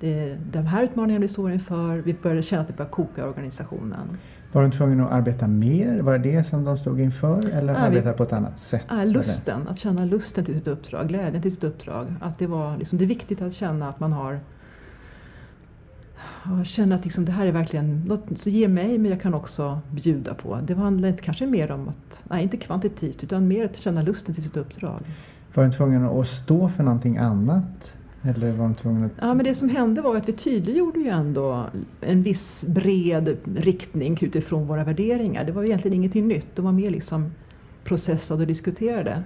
det 0.00 0.18
är 0.18 0.38
de 0.52 0.66
här 0.66 0.82
utmaningarna 0.82 1.22
vi 1.22 1.28
står 1.28 1.52
inför. 1.52 1.98
Vi 1.98 2.14
börjar 2.14 2.42
känna 2.42 2.62
att 2.62 2.68
det 2.68 2.76
börjar 2.76 2.90
koka 2.90 3.20
i 3.20 3.24
organisationen. 3.24 4.16
Var 4.52 4.62
de 4.62 4.70
tvungna 4.70 5.06
att 5.06 5.12
arbeta 5.12 5.46
mer? 5.46 6.00
Var 6.02 6.18
det 6.18 6.30
det 6.30 6.44
som 6.44 6.64
de 6.64 6.78
stod 6.78 7.00
inför? 7.00 7.48
Eller 7.48 7.72
Ja, 7.72 7.78
vi- 7.78 7.86
arbeta 7.86 8.12
på 8.12 8.22
ett 8.22 8.32
annat 8.32 8.58
sätt? 8.60 8.82
Ah, 8.88 9.04
lusten, 9.04 9.68
att 9.68 9.78
känna 9.78 10.04
lusten 10.04 10.44
till 10.44 10.54
sitt 10.54 10.68
uppdrag, 10.68 11.08
glädjen 11.08 11.42
till 11.42 11.52
sitt 11.52 11.64
uppdrag. 11.64 12.14
Att 12.20 12.38
det, 12.38 12.46
var, 12.46 12.76
liksom, 12.76 12.98
det 12.98 13.04
är 13.04 13.06
viktigt 13.06 13.42
att 13.42 13.52
känna 13.54 13.88
att 13.88 14.00
man 14.00 14.12
har 14.12 14.40
ja, 16.44 16.64
känna 16.64 16.94
att 16.94 17.04
liksom, 17.04 17.24
det 17.24 17.32
här 17.32 17.46
är 17.46 17.52
verkligen 17.52 18.00
något 18.00 18.38
som 18.40 18.52
ger 18.52 18.68
mig 18.68 18.98
men 18.98 19.10
jag 19.10 19.20
kan 19.20 19.34
också 19.34 19.80
bjuda 19.90 20.34
på. 20.34 20.58
Det 20.66 20.74
handlar 20.74 21.08
inte, 21.08 21.22
kanske 21.22 21.46
mer 21.46 21.70
om 21.70 21.88
att, 21.88 22.22
nej 22.30 22.42
inte 22.42 22.56
kvantitativt 22.56 23.24
utan 23.24 23.48
mer 23.48 23.64
att 23.64 23.76
känna 23.76 24.02
lusten 24.02 24.34
till 24.34 24.44
sitt 24.44 24.56
uppdrag. 24.56 25.00
Var 25.54 25.64
de 25.64 25.72
tvungna 25.72 26.10
att 26.10 26.28
stå 26.28 26.68
för 26.68 26.82
någonting 26.82 27.16
annat? 27.18 27.94
Eller 28.22 28.52
var 28.52 28.64
de 28.64 28.74
tvungna 28.74 29.06
att... 29.06 29.12
Ja, 29.20 29.34
men 29.34 29.44
det 29.44 29.54
som 29.54 29.68
hände 29.68 30.02
var 30.02 30.16
att 30.16 30.28
vi 30.28 30.32
tydliggjorde 30.32 31.00
ju 31.00 31.08
ändå 31.08 31.66
en 32.00 32.22
viss 32.22 32.64
bred 32.68 33.36
riktning 33.56 34.18
utifrån 34.20 34.66
våra 34.66 34.84
värderingar. 34.84 35.44
Det 35.44 35.52
var 35.52 35.64
egentligen 35.64 35.96
ingenting 35.96 36.28
nytt, 36.28 36.46
de 36.56 36.64
var 36.64 36.72
mer 36.72 36.90
liksom 36.90 37.32
processade 37.84 38.40
och 38.40 38.46
diskuterade. 38.46 39.22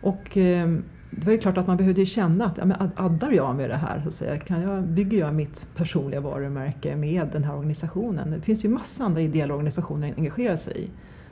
Och 0.00 0.36
eh, 0.36 0.68
det 1.10 1.26
var 1.26 1.32
ju 1.32 1.38
klart 1.38 1.58
att 1.58 1.66
man 1.66 1.76
behövde 1.76 2.06
känna 2.06 2.46
att 2.46 2.58
ja, 2.58 2.64
men 2.64 2.90
addar 2.96 3.30
jag 3.30 3.56
med 3.56 3.70
det 3.70 3.76
här? 3.76 4.00
Så 4.02 4.08
att 4.08 4.14
säga? 4.14 4.36
Kan 4.36 4.62
jag, 4.62 4.82
bygger 4.82 5.18
jag 5.18 5.34
mitt 5.34 5.66
personliga 5.76 6.20
varumärke 6.20 6.96
med 6.96 7.28
den 7.32 7.44
här 7.44 7.54
organisationen? 7.54 8.30
Det 8.30 8.40
finns 8.40 8.64
ju 8.64 8.68
massa 8.68 9.04
andra 9.04 9.20
ideella 9.20 9.54
organisationer 9.54 10.10
att 10.10 10.18
engagera 10.18 10.56
sig 10.56 10.90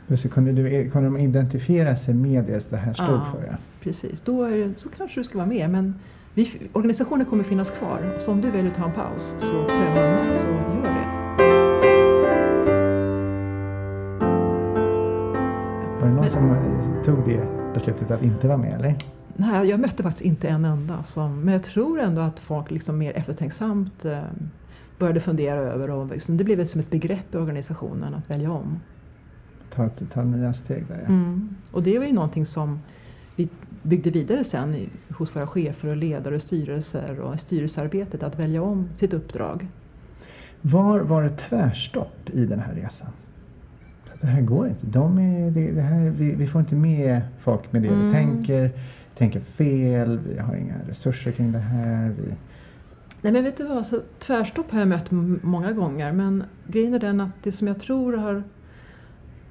i. 0.08 0.16
Så 0.16 0.28
kunde, 0.28 0.52
du, 0.52 0.90
kunde 0.90 1.08
de 1.08 1.16
identifiera 1.16 1.96
sig 1.96 2.14
med 2.14 2.44
det 2.44 2.70
det 2.70 2.76
här 2.76 2.94
stod 2.94 3.06
ja, 3.06 3.28
för? 3.32 3.46
Ja. 3.46 3.56
Precis, 3.80 4.20
då, 4.20 4.42
är, 4.42 4.74
då 4.82 4.88
kanske 4.96 5.20
du 5.20 5.24
ska 5.24 5.38
vara 5.38 5.48
med. 5.48 5.70
Men 5.70 5.94
vi, 6.34 6.68
organisationen 6.72 7.26
kommer 7.26 7.44
finnas 7.44 7.70
kvar. 7.70 8.18
Så 8.20 8.32
om 8.32 8.40
du 8.40 8.50
väljer 8.50 8.70
att 8.70 8.76
ta 8.76 8.84
en 8.84 8.92
paus 8.92 9.34
så 9.38 9.64
pröva 9.64 10.34
så 10.34 10.48
gör 10.48 10.82
det. 10.82 11.24
Var 16.00 16.06
det 16.08 16.14
någon 16.14 16.20
men, 16.20 16.30
som 16.30 17.04
tog 17.04 17.28
det 17.28 17.48
beslutet 17.74 18.10
att 18.10 18.22
inte 18.22 18.48
vara 18.48 18.58
med 18.58 18.72
eller? 18.72 18.94
Nej, 19.36 19.68
jag 19.68 19.80
mötte 19.80 20.02
faktiskt 20.02 20.24
inte 20.24 20.48
en 20.48 20.64
enda. 20.64 21.02
Som, 21.02 21.40
men 21.40 21.52
jag 21.52 21.64
tror 21.64 22.00
ändå 22.00 22.20
att 22.22 22.40
folk 22.40 22.70
liksom 22.70 22.98
mer 22.98 23.12
eftertänksamt 23.12 24.04
eh, 24.04 24.18
började 24.98 25.20
fundera 25.20 25.58
över 25.58 25.90
och 25.90 26.06
liksom, 26.06 26.36
det 26.36 26.44
blev 26.44 26.64
som 26.64 26.80
ett 26.80 26.90
begrepp 26.90 27.34
i 27.34 27.36
organisationen 27.36 28.14
att 28.14 28.30
välja 28.30 28.50
om. 28.50 28.80
Ta, 29.74 29.88
ta 29.88 30.22
nya 30.22 30.54
steg 30.54 30.86
där 30.88 31.00
ja. 31.02 31.08
Mm. 31.08 31.56
Och 31.70 31.82
det 31.82 31.98
var 31.98 32.06
ju 32.06 32.12
någonting 32.12 32.46
som 32.46 32.80
vi 33.36 33.48
byggde 33.84 34.10
vidare 34.10 34.44
sen 34.44 34.74
i, 34.74 34.88
hos 35.10 35.36
våra 35.36 35.46
chefer 35.46 35.88
och 35.88 35.96
ledare 35.96 36.34
och 36.34 36.42
styrelser 36.42 37.20
och 37.20 37.40
styrelsearbetet 37.40 38.22
att 38.22 38.38
välja 38.38 38.62
om 38.62 38.88
sitt 38.94 39.12
uppdrag. 39.12 39.68
Var 40.60 41.00
var 41.00 41.22
det 41.22 41.36
tvärstopp 41.36 42.30
i 42.32 42.46
den 42.46 42.60
här 42.60 42.74
resan? 42.74 43.08
Det 44.20 44.26
här 44.26 44.40
går 44.40 44.68
inte. 44.68 44.86
De 44.86 45.18
är, 45.18 45.50
det, 45.50 45.72
det 45.72 45.82
här, 45.82 46.10
vi, 46.10 46.34
vi, 46.34 46.46
får 46.46 46.60
inte 46.60 46.74
med 46.74 47.20
folk 47.40 47.72
med 47.72 47.82
det 47.82 47.88
mm. 47.88 48.06
vi 48.06 48.12
tänker 48.12 48.70
tänker 49.14 49.40
fel, 49.40 50.18
vi 50.28 50.38
har 50.38 50.54
inga 50.54 50.74
resurser 50.88 51.32
kring 51.32 51.52
det 51.52 51.58
här. 51.58 52.08
Vi... 52.08 52.34
Nej 53.22 53.32
men 53.32 53.44
vet 53.44 53.56
du 53.56 53.66
vad, 53.66 53.86
så, 53.86 54.00
tvärstopp 54.18 54.70
har 54.70 54.78
jag 54.78 54.88
mött 54.88 55.10
många 55.42 55.72
gånger 55.72 56.12
men 56.12 56.44
grejen 56.66 56.94
är 56.94 56.98
den 56.98 57.20
att 57.20 57.42
det 57.42 57.52
som 57.52 57.68
jag 57.68 57.80
tror 57.80 58.12
har 58.12 58.42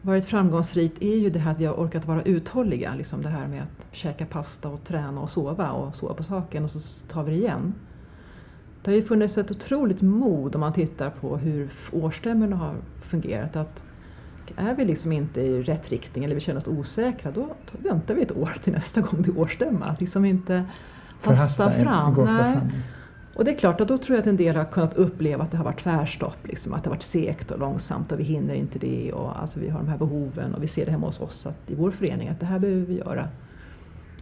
varit 0.03 0.25
framgångsrikt 0.25 1.01
är 1.01 1.15
ju 1.15 1.29
det 1.29 1.39
här 1.39 1.51
att 1.51 1.59
vi 1.59 1.65
har 1.65 1.73
orkat 1.73 2.05
vara 2.05 2.21
uthålliga. 2.21 2.95
Liksom 2.95 3.21
det 3.21 3.29
här 3.29 3.47
med 3.47 3.63
att 3.63 3.95
käka 3.95 4.25
pasta 4.25 4.69
och 4.69 4.83
träna 4.83 5.21
och 5.21 5.29
sova 5.29 5.71
och 5.71 5.95
sova 5.95 6.13
på 6.13 6.23
saken 6.23 6.63
och 6.63 6.71
så 6.71 6.79
tar 7.07 7.23
vi 7.23 7.31
det 7.31 7.37
igen. 7.37 7.73
Det 8.81 8.91
har 8.91 8.95
ju 8.95 9.03
funnits 9.03 9.37
ett 9.37 9.51
otroligt 9.51 10.01
mod 10.01 10.55
om 10.55 10.59
man 10.59 10.73
tittar 10.73 11.09
på 11.09 11.37
hur 11.37 11.69
årsstämmorna 11.91 12.55
har 12.55 12.75
fungerat. 13.01 13.55
Att 13.55 13.83
är 14.55 14.75
vi 14.75 14.85
liksom 14.85 15.11
inte 15.11 15.41
i 15.41 15.63
rätt 15.63 15.89
riktning 15.89 16.23
eller 16.23 16.35
vi 16.35 16.41
känner 16.41 16.59
oss 16.59 16.67
osäkra 16.67 17.31
då 17.31 17.49
väntar 17.71 18.15
vi 18.15 18.21
ett 18.21 18.37
år 18.37 18.57
till 18.63 18.73
nästa 18.73 19.01
gång 19.01 19.21
det 19.21 19.29
är 19.29 19.39
årsstämma. 19.39 19.85
Att 19.85 20.01
liksom 20.01 20.25
inte 20.25 20.65
hasta 21.23 21.71
fram. 21.71 22.25
Nej. 22.25 22.57
Och 23.36 23.46
det 23.46 23.52
är 23.52 23.56
klart 23.56 23.82
att 23.82 23.88
då 23.88 23.98
tror 23.98 24.15
jag 24.15 24.22
att 24.22 24.28
en 24.28 24.38
del 24.38 24.56
har 24.56 24.65
kunnat 24.65 24.98
uppleva 24.98 25.43
att 25.43 25.52
det 25.52 25.58
har 25.58 25.65
varit 25.65 25.84
tvärstopp, 25.84 26.48
liksom, 26.48 26.74
att 26.74 26.84
det 26.84 26.89
har 26.89 26.96
varit 26.96 27.04
segt 27.04 27.52
och 27.52 27.60
långsamt 27.60 28.12
och 28.12 28.19
vi 28.19 28.24
hinner 28.24 28.54
inte 28.54 28.80
det 28.80 29.13
och 29.13 29.41
alltså, 29.41 29.60
vi 29.60 29.69
har 29.69 29.80
de 29.80 29.88
här 29.88 29.98
behoven 29.98 30.54
och 30.54 30.63
vi 30.63 30.67
ser 30.67 30.86
det 30.86 30.91
hemma 30.91 31.06
hos 31.06 31.19
oss 31.19 31.46
att, 31.46 31.69
i 31.72 31.76
vår 31.76 31.91
förening 31.91 32.30
att 32.30 32.39
det 32.39 32.46
här 32.46 32.60
behöver 32.60 32.86
vi 32.86 32.98
göra. 32.98 33.28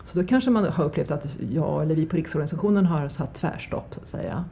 Så 0.04 0.20
då 0.20 0.28
kanske 0.28 0.50
man 0.50 0.66
har 0.66 0.84
upplevt 0.84 1.12
att 1.12 1.38
jag 1.52 1.82
eller 1.82 1.96
vi 1.96 2.06
på 2.06 2.16
riksorganisationen 2.16 2.86
har 2.86 3.10
satt 3.10 3.34
tvärstopp 3.34 3.94
så 3.94 4.00
att 4.00 4.08
säga. 4.08 4.46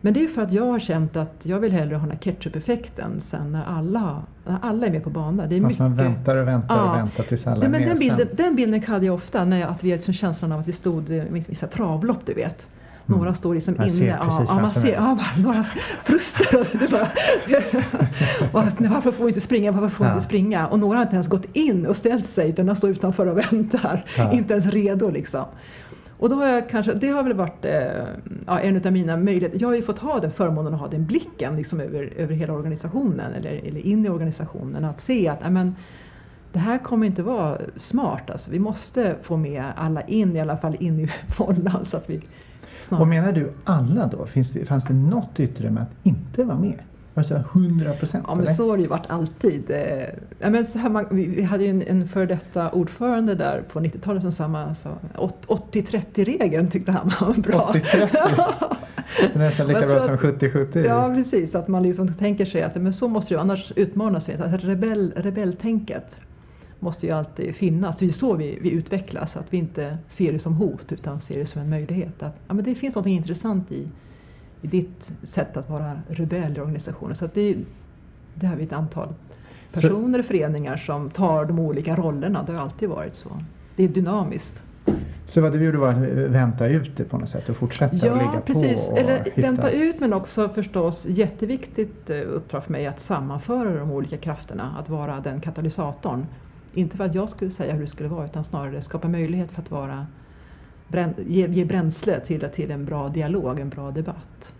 Men 0.00 0.14
det 0.14 0.24
är 0.24 0.28
för 0.28 0.42
att 0.42 0.52
jag 0.52 0.66
har 0.66 0.78
känt 0.78 1.16
att 1.16 1.40
jag 1.42 1.60
vill 1.60 1.72
hellre 1.72 1.94
ha 1.94 2.00
den 2.00 2.10
här 2.10 2.18
ketchup-effekten 2.18 3.20
sen 3.20 3.52
när 3.52 3.64
alla, 3.64 4.22
när 4.44 4.58
alla 4.62 4.86
är 4.86 4.90
med 4.90 5.04
på 5.04 5.10
banan. 5.10 5.48
Det 5.48 5.56
är 5.56 5.60
mycket, 5.60 5.78
man 5.78 5.94
väntar 5.94 6.36
och 6.36 6.48
väntar 6.48 6.76
ja, 6.76 6.90
och 6.90 6.98
väntar 6.98 7.22
tills 7.22 7.46
alla 7.46 7.64
är 7.64 7.68
men 7.68 7.80
med 7.80 7.88
den 7.88 7.98
bilden, 7.98 8.28
den 8.32 8.56
bilden 8.56 8.82
hade 8.82 9.06
jag 9.06 9.14
ofta, 9.14 9.44
när 9.44 9.60
jag, 9.60 9.70
att 9.70 9.84
vi 9.84 9.90
liksom 9.90 10.14
känslan 10.14 10.52
av 10.52 10.60
att 10.60 10.68
vi 10.68 10.72
stod 10.72 11.10
i 11.10 11.44
vissa 11.48 11.66
travlopp, 11.66 12.26
du 12.26 12.34
vet. 12.34 12.68
Några 13.06 13.22
mm. 13.22 13.34
står 13.34 13.54
liksom 13.54 13.74
man 13.78 13.86
inne. 13.86 13.96
Ser 13.96 14.06
ja, 14.06 14.44
ja, 14.48 14.60
man 14.60 14.74
ser 14.74 14.92
ja, 14.92 15.18
några 15.38 15.64
fruster. 16.04 16.78
Det 16.78 16.90
bara, 16.90 17.08
varför 18.90 19.12
får 19.12 19.24
vi 19.24 19.28
inte 19.28 19.40
springa? 19.40 19.72
Varför 19.72 19.88
får 19.88 20.04
vi 20.04 20.10
inte 20.10 20.24
springa? 20.24 20.66
Och 20.66 20.78
några 20.78 20.96
har 20.98 21.02
inte 21.02 21.14
ens 21.14 21.28
gått 21.28 21.46
in 21.52 21.86
och 21.86 21.96
ställt 21.96 22.26
sig 22.26 22.48
utan 22.48 22.66
de 22.66 22.76
står 22.76 22.90
utanför 22.90 23.26
och 23.26 23.38
väntar. 23.52 24.04
Inte 24.32 24.52
ens 24.52 24.66
redo 24.66 25.10
liksom. 25.10 25.44
Och 26.18 26.28
då 26.28 26.36
har 26.36 26.46
jag 26.46 26.68
kanske, 26.68 26.92
det 26.94 27.08
har 27.08 27.22
väl 27.22 27.32
varit 27.32 27.64
eh, 27.64 28.04
ja, 28.46 28.60
en 28.60 28.86
av 28.86 28.92
mina 28.92 29.16
möjligheter. 29.16 29.58
Jag 29.60 29.68
har 29.68 29.74
ju 29.74 29.82
fått 29.82 29.98
ha 29.98 30.20
den 30.20 30.30
förmånen 30.30 30.74
att 30.74 30.80
ha 30.80 30.88
den 30.88 31.06
blicken 31.06 31.56
liksom 31.56 31.80
över, 31.80 32.12
över 32.16 32.34
hela 32.34 32.52
organisationen 32.52 33.32
eller, 33.32 33.50
eller 33.50 33.86
in 33.86 34.06
i 34.06 34.08
organisationen. 34.08 34.84
Att 34.84 35.00
se 35.00 35.28
att 35.28 35.44
amen, 35.44 35.76
det 36.52 36.58
här 36.58 36.78
kommer 36.78 37.06
inte 37.06 37.22
vara 37.22 37.58
smart. 37.76 38.30
Alltså. 38.30 38.50
Vi 38.50 38.58
måste 38.58 39.16
få 39.22 39.36
med 39.36 39.64
alla 39.76 40.02
in, 40.02 40.36
i 40.36 40.40
alla 40.40 40.56
fall 40.56 40.76
in 40.80 41.00
i 41.00 41.08
fållan. 41.36 41.84
Så 41.84 41.96
att 41.96 42.10
vi 42.10 42.22
snart... 42.80 43.00
Och 43.00 43.08
menar 43.08 43.32
du 43.32 43.52
alla 43.64 44.06
då? 44.06 44.26
Finns 44.26 44.50
det, 44.50 44.64
fanns 44.64 44.84
det 44.84 44.94
något 44.94 45.40
utrymme 45.40 45.80
att 45.80 46.06
inte 46.06 46.44
vara 46.44 46.58
med? 46.58 46.78
Alltså 47.16 47.34
100 47.34 47.92
procent? 47.92 48.24
Ja, 48.28 48.34
men 48.34 48.46
så 48.46 48.70
har 48.70 48.76
det 48.76 48.82
ju 48.82 48.88
varit 48.88 49.06
alltid. 49.10 49.70
Eh, 49.70 49.76
ja, 50.38 50.50
men 50.50 50.66
så 50.66 50.78
här, 50.78 50.88
man, 50.88 51.06
vi 51.10 51.42
hade 51.42 51.64
ju 51.64 51.70
en, 51.70 51.82
en 51.82 52.08
före 52.08 52.26
detta 52.26 52.70
ordförande 52.70 53.34
där 53.34 53.62
på 53.72 53.80
90-talet 53.80 54.22
som 54.22 54.32
sa 54.32 54.44
alltså, 54.44 54.98
80-30-regeln 55.46 56.70
tyckte 56.70 56.92
han 56.92 57.12
var 57.20 57.34
bra. 57.34 57.72
80-30? 57.74 58.76
Nästan 59.34 59.66
lika 59.66 59.80
bra 59.80 60.02
som 60.02 60.16
70-70? 60.16 60.86
Ja, 60.86 61.14
precis. 61.14 61.54
Att 61.54 61.68
man 61.68 61.82
liksom 61.82 62.14
tänker 62.14 62.44
sig 62.44 62.62
att 62.62 62.74
men 62.74 62.92
så 62.92 63.08
måste 63.08 63.34
det 63.34 63.40
annars 63.40 63.72
utmanas 63.76 64.28
vi. 64.28 64.32
Rebell, 64.32 65.12
rebelltänket 65.16 66.20
måste 66.80 67.06
ju 67.06 67.12
alltid 67.12 67.54
finnas. 67.54 67.96
Det 67.96 68.06
är 68.06 68.10
så 68.10 68.34
vi, 68.34 68.58
vi 68.62 68.70
utvecklas, 68.70 69.36
att 69.36 69.52
vi 69.52 69.56
inte 69.56 69.98
ser 70.08 70.32
det 70.32 70.38
som 70.38 70.54
hot 70.54 70.92
utan 70.92 71.20
ser 71.20 71.38
det 71.38 71.46
som 71.46 71.62
en 71.62 71.70
möjlighet. 71.70 72.22
Att, 72.22 72.36
ja, 72.48 72.54
men 72.54 72.64
det 72.64 72.74
finns 72.74 72.94
något 72.94 73.06
intressant 73.06 73.72
i 73.72 73.88
i 74.66 74.66
ditt 74.66 75.12
sätt 75.22 75.56
att 75.56 75.70
vara 75.70 76.00
rebell 76.08 76.56
i 76.56 76.60
organisationen. 76.60 77.14
Så 77.14 77.24
att 77.24 77.34
det, 77.34 77.56
det 78.34 78.46
har 78.46 78.56
vi 78.56 78.64
ett 78.64 78.72
antal 78.72 79.08
personer 79.72 80.18
och 80.18 80.24
föreningar 80.24 80.76
som 80.76 81.10
tar 81.10 81.44
de 81.44 81.58
olika 81.58 81.96
rollerna. 81.96 82.42
Det 82.46 82.52
har 82.52 82.62
alltid 82.62 82.88
varit 82.88 83.14
så. 83.14 83.28
Det 83.76 83.84
är 83.84 83.88
dynamiskt. 83.88 84.64
Så 85.26 85.40
vad 85.40 85.52
du 85.52 85.64
gjorde 85.64 85.78
var 85.78 85.88
att 85.88 85.98
vänta 86.30 86.66
ut 86.66 86.96
det 86.96 87.04
på 87.04 87.18
något 87.18 87.28
sätt 87.28 87.48
och 87.48 87.56
fortsätta 87.56 88.06
ja, 88.06 88.12
och 88.12 88.18
ligga 88.18 88.40
precis. 88.40 88.86
på? 88.86 88.92
Och 88.92 88.98
Eller 88.98 89.24
hitta... 89.24 89.40
vänta 89.40 89.70
ut 89.70 90.00
men 90.00 90.12
också 90.12 90.48
förstås 90.48 91.06
jätteviktigt 91.06 92.10
eh, 92.10 92.16
uppdrag 92.16 92.64
för 92.64 92.72
mig 92.72 92.86
att 92.86 93.00
sammanföra 93.00 93.78
de 93.78 93.90
olika 93.90 94.16
krafterna, 94.16 94.76
att 94.78 94.88
vara 94.88 95.20
den 95.20 95.40
katalysatorn. 95.40 96.26
Inte 96.76 96.96
för 96.96 97.04
att 97.04 97.14
jag 97.14 97.28
skulle 97.28 97.50
säga 97.50 97.72
hur 97.72 97.80
det 97.80 97.86
skulle 97.86 98.08
vara 98.08 98.24
utan 98.24 98.44
snarare 98.44 98.80
skapa 98.80 99.08
möjlighet 99.08 99.50
för 99.50 99.62
att 99.62 99.70
vara 99.70 100.06
ge, 101.26 101.46
ge 101.46 101.64
bränsle 101.64 102.20
till, 102.20 102.40
till 102.40 102.70
en 102.70 102.84
bra 102.84 103.08
dialog, 103.08 103.60
en 103.60 103.68
bra 103.68 103.90
debatt. 103.90 104.52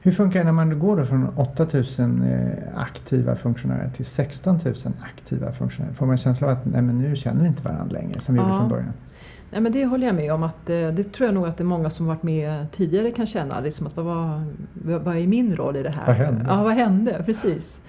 Hur 0.00 0.12
funkar 0.12 0.38
det 0.38 0.44
när 0.44 0.52
man 0.52 0.78
går 0.78 0.96
då 0.96 1.04
från 1.04 1.28
8000 1.36 2.22
eh, 2.22 2.80
aktiva 2.80 3.36
funktionärer 3.36 3.90
till 3.96 4.04
16 4.04 4.60
000 4.64 4.74
aktiva 5.00 5.52
funktionärer? 5.52 5.94
Får 5.94 6.06
man 6.06 6.12
en 6.12 6.18
känsla 6.18 6.46
av 6.46 6.52
att 6.52 6.64
nej, 6.64 6.82
men 6.82 6.98
nu 6.98 7.16
känner 7.16 7.42
vi 7.42 7.48
inte 7.48 7.62
varandra 7.62 7.84
längre 7.84 8.20
som 8.20 8.34
vi 8.34 8.40
ja. 8.40 8.46
gjorde 8.46 8.58
från 8.58 8.68
början? 8.68 8.92
Nej, 9.50 9.60
men 9.60 9.72
det 9.72 9.84
håller 9.84 10.06
jag 10.06 10.16
med 10.16 10.32
om. 10.32 10.42
Att, 10.42 10.70
eh, 10.70 10.88
det 10.88 11.12
tror 11.12 11.26
jag 11.26 11.34
nog 11.34 11.46
att 11.46 11.56
det 11.56 11.62
är 11.62 11.66
många 11.66 11.90
som 11.90 12.06
varit 12.06 12.22
med 12.22 12.70
tidigare 12.72 13.10
kan 13.10 13.26
känna. 13.26 13.60
Liksom 13.60 13.86
att, 13.86 13.96
vad, 13.96 14.44
vad 14.74 15.16
är 15.16 15.26
min 15.26 15.56
roll 15.56 15.76
i 15.76 15.82
det 15.82 15.90
här? 15.90 16.06
Vad 16.06 16.16
hände? 16.16 16.44
Ja, 16.48 16.62
vad 16.62 16.72
hände? 16.72 17.22
Precis. 17.26 17.80
Eh, 17.84 17.88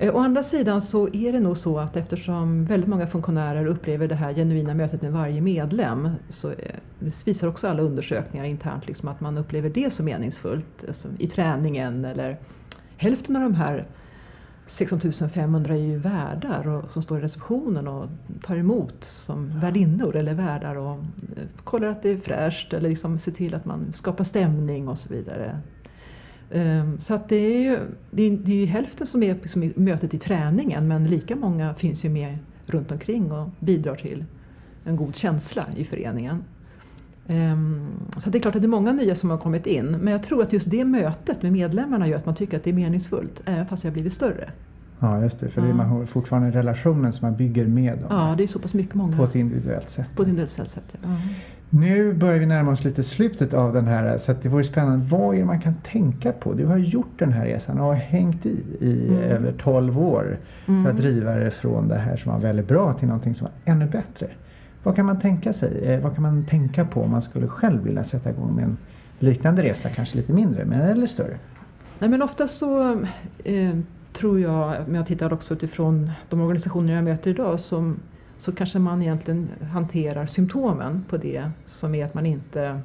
Eh, 0.00 0.14
å 0.14 0.18
andra 0.18 0.42
sidan 0.42 0.82
så 0.82 1.08
är 1.12 1.32
det 1.32 1.40
nog 1.40 1.56
så 1.56 1.78
att 1.78 1.96
eftersom 1.96 2.64
väldigt 2.64 2.88
många 2.88 3.06
funktionärer 3.06 3.66
upplever 3.66 4.08
det 4.08 4.14
här 4.14 4.34
genuina 4.34 4.74
mötet 4.74 5.02
med 5.02 5.12
varje 5.12 5.40
medlem 5.40 6.08
så 6.28 6.50
eh, 6.50 6.74
det 6.98 7.26
visar 7.26 7.48
också 7.48 7.68
alla 7.68 7.82
undersökningar 7.82 8.44
internt 8.44 8.86
liksom 8.86 9.08
att 9.08 9.20
man 9.20 9.38
upplever 9.38 9.70
det 9.70 9.92
som 9.92 10.04
meningsfullt 10.04 10.84
alltså 10.88 11.08
i 11.18 11.26
träningen 11.26 12.04
eller 12.04 12.38
hälften 12.96 13.36
av 13.36 13.42
de 13.42 13.54
här 13.54 13.86
16 14.66 15.00
500 15.34 15.74
är 15.74 15.78
ju 15.78 15.98
värdar 15.98 16.68
och, 16.68 16.92
som 16.92 17.02
står 17.02 17.18
i 17.18 17.22
receptionen 17.22 17.88
och 17.88 18.08
tar 18.42 18.56
emot 18.56 19.04
som 19.04 19.60
värdinnor 19.60 20.16
eller 20.16 20.34
värdar 20.34 20.76
och 20.76 20.92
eh, 21.36 21.44
kollar 21.64 21.88
att 21.88 22.02
det 22.02 22.10
är 22.10 22.16
fräscht 22.16 22.72
eller 22.72 22.88
liksom 22.88 23.18
ser 23.18 23.32
till 23.32 23.54
att 23.54 23.64
man 23.64 23.92
skapar 23.92 24.24
stämning 24.24 24.88
och 24.88 24.98
så 24.98 25.08
vidare. 25.08 25.60
Ehm, 26.50 26.98
så 27.00 27.14
att 27.14 27.28
det 27.28 27.36
är 27.36 27.60
ju 27.60 27.78
det 28.10 28.22
är, 28.22 28.30
det 28.30 28.62
är 28.62 28.66
hälften 28.66 29.06
som 29.06 29.22
är 29.22 29.34
liksom 29.34 29.72
mötet 29.76 30.14
i 30.14 30.18
träningen 30.18 30.88
men 30.88 31.06
lika 31.06 31.36
många 31.36 31.74
finns 31.74 32.04
ju 32.04 32.08
med 32.08 32.38
runt 32.66 32.92
omkring 32.92 33.32
och 33.32 33.48
bidrar 33.58 33.94
till 33.94 34.24
en 34.84 34.96
god 34.96 35.16
känsla 35.16 35.66
i 35.76 35.84
föreningen. 35.84 36.44
Ehm, 37.26 37.86
så 38.18 38.30
det 38.30 38.38
är 38.38 38.40
klart 38.40 38.54
att 38.54 38.62
det 38.62 38.66
är 38.66 38.68
många 38.68 38.92
nya 38.92 39.14
som 39.14 39.30
har 39.30 39.38
kommit 39.38 39.66
in 39.66 39.86
men 39.86 40.12
jag 40.12 40.22
tror 40.22 40.42
att 40.42 40.52
just 40.52 40.70
det 40.70 40.84
mötet 40.84 41.42
med 41.42 41.52
medlemmarna 41.52 42.08
gör 42.08 42.16
att 42.16 42.26
man 42.26 42.34
tycker 42.34 42.56
att 42.56 42.64
det 42.64 42.70
är 42.70 42.74
meningsfullt 42.74 43.42
även 43.44 43.66
fast 43.66 43.84
har 43.84 43.90
blivit 43.90 44.12
större. 44.12 44.50
Ja 44.98 45.22
just 45.22 45.40
det, 45.40 45.48
för 45.48 45.60
ja. 45.60 45.64
det 45.64 45.72
är 45.72 45.74
man 45.74 46.06
fortfarande 46.06 46.50
relationen 46.50 47.12
som 47.12 47.28
man 47.28 47.36
bygger 47.36 47.66
med 47.66 47.98
dem. 47.98 48.06
Ja, 48.10 48.34
det 48.36 48.42
är 48.42 48.46
så 48.48 48.58
pass 48.58 48.74
mycket 48.74 48.94
många. 48.94 49.16
På 49.16 49.24
ett 49.24 49.34
individuellt 49.34 49.90
sätt. 49.90 50.06
På 50.16 50.22
ett 50.22 50.28
individuellt 50.28 50.70
sätt, 50.70 50.96
ja. 51.02 51.08
Nu 51.72 52.12
börjar 52.14 52.38
vi 52.38 52.46
närma 52.46 52.70
oss 52.70 52.84
lite 52.84 53.02
slutet 53.02 53.54
av 53.54 53.72
den 53.72 53.86
här 53.86 54.18
så 54.18 54.34
det 54.42 54.48
vore 54.48 54.64
spännande. 54.64 55.06
Vad 55.10 55.34
är 55.34 55.38
det 55.38 55.44
man 55.44 55.60
kan 55.60 55.74
tänka 55.74 56.32
på? 56.32 56.52
Du 56.52 56.66
har 56.66 56.76
gjort 56.76 57.18
den 57.18 57.32
här 57.32 57.44
resan 57.46 57.80
och 57.80 57.86
har 57.86 57.94
hängt 57.94 58.46
i 58.46 58.56
i 58.80 59.08
mm. 59.08 59.22
över 59.22 59.52
12 59.52 59.98
år 59.98 60.38
mm. 60.66 60.84
för 60.84 60.90
att 60.90 61.00
mm. 61.00 61.12
driva 61.12 61.34
det 61.34 61.50
från 61.50 61.88
det 61.88 61.96
här 61.96 62.16
som 62.16 62.32
var 62.32 62.40
väldigt 62.40 62.68
bra 62.68 62.92
till 62.92 63.08
någonting 63.08 63.34
som 63.34 63.44
var 63.44 63.72
ännu 63.72 63.86
bättre. 63.86 64.26
Vad 64.82 64.96
kan 64.96 65.06
man 65.06 65.20
tänka 65.20 65.52
sig? 65.52 65.84
Eh, 65.84 66.00
vad 66.00 66.14
kan 66.14 66.22
man 66.22 66.44
tänka 66.44 66.84
på 66.84 67.02
om 67.02 67.10
man 67.10 67.22
skulle 67.22 67.48
själv 67.48 67.82
vilja 67.82 68.04
sätta 68.04 68.30
igång 68.30 68.54
med 68.54 68.64
en 68.64 68.76
liknande 69.18 69.62
resa, 69.62 69.88
kanske 69.88 70.16
lite 70.16 70.32
mindre 70.32 70.64
men 70.64 70.80
eller 70.80 71.06
större? 71.06 71.38
Nej 71.98 72.10
men 72.10 72.22
ofta 72.22 72.48
så 72.48 72.92
eh, 73.44 73.76
tror 74.12 74.40
jag, 74.40 74.74
men 74.86 74.94
jag 74.94 75.06
tittar 75.06 75.32
också 75.32 75.54
utifrån 75.54 76.10
de 76.28 76.40
organisationer 76.40 76.94
jag 76.94 77.04
möter 77.04 77.30
idag, 77.30 77.60
som, 77.60 78.00
så 78.40 78.52
kanske 78.52 78.78
man 78.78 79.02
egentligen 79.02 79.48
hanterar 79.72 80.26
symptomen 80.26 81.04
på 81.08 81.16
det 81.16 81.50
som 81.66 81.94
är 81.94 82.04
att 82.04 82.14
man 82.14 82.26
inte 82.26 82.80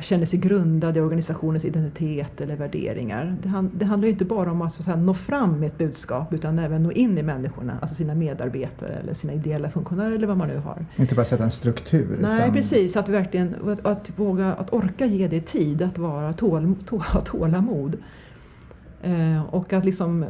känner 0.00 0.26
sig 0.26 0.38
grundad 0.38 0.96
i 0.96 1.00
organisationens 1.00 1.64
identitet 1.64 2.40
eller 2.40 2.56
värderingar. 2.56 3.36
Det, 3.42 3.48
hand, 3.48 3.70
det 3.74 3.84
handlar 3.84 4.08
inte 4.08 4.24
bara 4.24 4.50
om 4.50 4.62
att, 4.62 4.74
så 4.74 4.90
att 4.90 4.98
nå 4.98 5.14
fram 5.14 5.60
med 5.60 5.66
ett 5.66 5.78
budskap 5.78 6.32
utan 6.32 6.58
även 6.58 6.82
nå 6.82 6.92
in 6.92 7.18
i 7.18 7.22
människorna, 7.22 7.78
alltså 7.80 7.94
sina 7.94 8.14
medarbetare 8.14 8.94
eller 8.94 9.14
sina 9.14 9.32
ideella 9.32 9.70
funktionärer 9.70 10.12
eller 10.12 10.26
vad 10.26 10.36
man 10.36 10.48
nu 10.48 10.56
har. 10.58 10.86
Inte 10.96 11.14
bara 11.14 11.24
sätta 11.24 11.44
en 11.44 11.50
struktur. 11.50 12.18
Nej 12.20 12.38
utan... 12.38 12.52
precis, 12.52 12.96
att 12.96 13.08
verkligen 13.08 13.54
att, 13.68 13.86
att, 13.86 14.10
våga, 14.16 14.54
att 14.54 14.72
orka 14.72 15.06
ge 15.06 15.28
det 15.28 15.40
tid, 15.40 15.82
att 15.82 15.98
vara 15.98 16.32
tål, 16.32 16.74
tål, 16.86 17.02
tålamod. 17.24 17.96
Eh, 19.02 19.54
och 19.54 19.72
att 19.72 19.84
liksom 19.84 20.24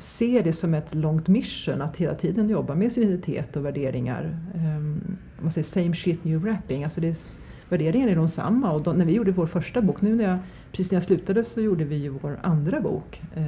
ser 0.00 0.42
det 0.42 0.52
som 0.52 0.74
ett 0.74 0.94
långt 0.94 1.28
mission, 1.28 1.82
att 1.82 1.96
hela 1.96 2.14
tiden 2.14 2.48
jobba 2.48 2.74
med 2.74 2.92
sin 2.92 3.02
identitet 3.02 3.56
och 3.56 3.64
värderingar. 3.64 4.38
Um, 4.54 5.16
man 5.40 5.50
säger 5.50 5.64
same 5.64 5.94
shit 5.94 6.24
new 6.24 6.42
wrapping, 6.42 6.84
alltså 6.84 7.00
det 7.00 7.30
värderingarna 7.70 8.12
är 8.12 8.16
de 8.16 8.28
samma. 8.28 8.72
Och 8.72 8.82
då, 8.82 8.92
när 8.92 9.04
vi 9.04 9.12
gjorde 9.12 9.32
vår 9.32 9.46
första 9.46 9.82
bok, 9.82 10.02
nu 10.02 10.14
när 10.14 10.24
jag, 10.24 10.38
precis 10.70 10.90
när 10.90 10.96
jag 10.96 11.02
slutade 11.02 11.44
så 11.44 11.60
gjorde 11.60 11.84
vi 11.84 11.96
ju 11.96 12.08
vår 12.08 12.38
andra 12.42 12.80
bok. 12.80 13.22
Eh, 13.34 13.44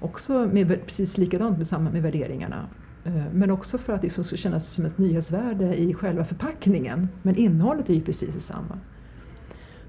också 0.00 0.48
med, 0.52 0.86
precis 0.86 1.18
likadant 1.18 1.58
med, 1.58 1.66
samma, 1.66 1.90
med 1.90 2.02
värderingarna. 2.02 2.68
Eh, 3.04 3.24
men 3.32 3.50
också 3.50 3.78
för 3.78 3.92
att 3.92 4.02
det 4.02 4.10
ska 4.10 4.22
kännas 4.36 4.68
som 4.68 4.84
ett 4.84 4.98
nyhetsvärde 4.98 5.76
i 5.76 5.94
själva 5.94 6.24
förpackningen. 6.24 7.08
Men 7.22 7.36
innehållet 7.36 7.90
är 7.90 7.94
ju 7.94 8.00
precis 8.00 8.34
detsamma. 8.34 8.78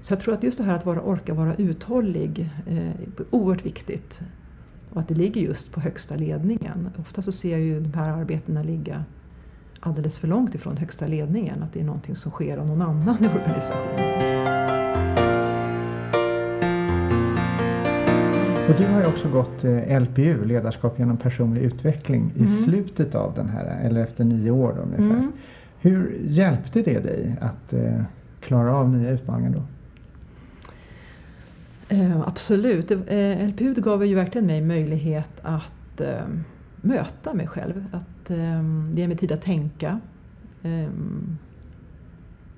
Så 0.02 0.12
jag 0.12 0.20
tror 0.20 0.34
att 0.34 0.42
just 0.42 0.58
det 0.58 0.64
här 0.64 0.74
att 0.74 0.86
vara, 0.86 1.00
orka 1.02 1.34
vara 1.34 1.54
uthållig 1.54 2.50
eh, 2.66 2.88
är 2.88 2.96
oerhört 3.30 3.66
viktigt. 3.66 4.20
Och 4.94 5.00
att 5.00 5.08
det 5.08 5.14
ligger 5.14 5.40
just 5.40 5.72
på 5.72 5.80
högsta 5.80 6.16
ledningen. 6.16 6.90
Ofta 6.98 7.22
så 7.22 7.32
ser 7.32 7.50
jag 7.50 7.60
ju 7.60 7.80
de 7.80 7.94
här 7.94 8.10
arbetena 8.10 8.62
ligga 8.62 9.04
alldeles 9.80 10.18
för 10.18 10.28
långt 10.28 10.54
ifrån 10.54 10.76
högsta 10.76 11.06
ledningen, 11.06 11.62
att 11.62 11.72
det 11.72 11.80
är 11.80 11.84
någonting 11.84 12.14
som 12.14 12.30
sker 12.30 12.58
av 12.58 12.66
någon 12.66 12.82
annan 12.82 13.16
i 13.24 13.28
organisationen. 13.28 14.24
Och 18.68 18.74
du 18.78 18.86
har 18.86 19.00
ju 19.00 19.06
också 19.06 19.28
gått 19.28 19.64
eh, 19.64 20.00
LPU, 20.00 20.44
ledarskap 20.44 20.98
genom 20.98 21.16
personlig 21.16 21.62
utveckling, 21.62 22.32
mm. 22.36 22.48
i 22.48 22.50
slutet 22.50 23.14
av 23.14 23.34
den 23.34 23.48
här, 23.48 23.80
eller 23.82 24.00
efter 24.00 24.24
nio 24.24 24.50
år 24.50 24.74
då, 24.76 24.82
ungefär. 24.82 25.18
Mm. 25.18 25.32
Hur 25.80 26.18
hjälpte 26.24 26.82
det 26.82 27.00
dig 27.00 27.36
att 27.40 27.72
eh, 27.72 28.02
klara 28.40 28.76
av 28.76 28.88
nya 28.88 29.10
utmaningar 29.10 29.50
då? 29.50 29.62
Eh, 31.88 32.20
absolut. 32.20 32.90
Eh, 32.90 33.48
LPU 33.48 33.74
gav 33.74 34.06
ju 34.06 34.14
verkligen 34.14 34.46
mig 34.46 34.60
möjlighet 34.60 35.40
att 35.42 36.00
eh, 36.00 36.26
möta 36.76 37.34
mig 37.34 37.46
själv. 37.46 37.86
Att 37.92 38.30
eh, 38.30 38.62
ge 38.92 39.08
mig 39.08 39.16
tid 39.16 39.32
att 39.32 39.42
tänka. 39.42 40.00
Eh, 40.62 40.88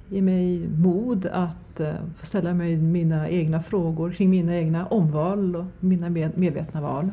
ge 0.08 0.22
mig 0.22 0.68
mod 0.68 1.26
att 1.26 1.80
eh, 1.80 1.94
få 2.16 2.26
ställa 2.26 2.54
mig 2.54 2.76
mina 2.76 3.28
egna 3.28 3.62
frågor 3.62 4.10
kring 4.12 4.30
mina 4.30 4.56
egna 4.56 4.86
omval 4.86 5.56
och 5.56 5.64
mina 5.80 6.10
med, 6.10 6.38
medvetna 6.38 6.80
val. 6.80 7.12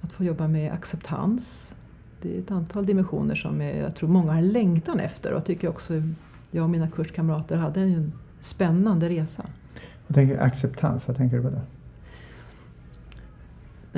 Att 0.00 0.12
få 0.12 0.24
jobba 0.24 0.48
med 0.48 0.72
acceptans. 0.72 1.74
Det 2.22 2.36
är 2.36 2.38
ett 2.38 2.50
antal 2.50 2.86
dimensioner 2.86 3.34
som 3.34 3.60
jag 3.60 3.96
tror 3.96 4.08
många 4.08 4.32
har 4.32 4.42
längtan 4.42 5.00
efter 5.00 5.32
och 5.32 5.44
tycker 5.44 5.68
också 5.68 6.02
jag 6.50 6.64
och 6.64 6.70
mina 6.70 6.88
kurskamrater 6.88 7.56
hade 7.56 7.80
en 7.80 8.12
spännande 8.40 9.08
resa. 9.08 9.44
Jag 10.10 10.14
tänker 10.14 10.38
acceptans, 10.38 11.08
vad 11.08 11.16
tänker 11.16 11.36
du 11.36 11.42
på 11.42 11.50
då? 11.50 11.60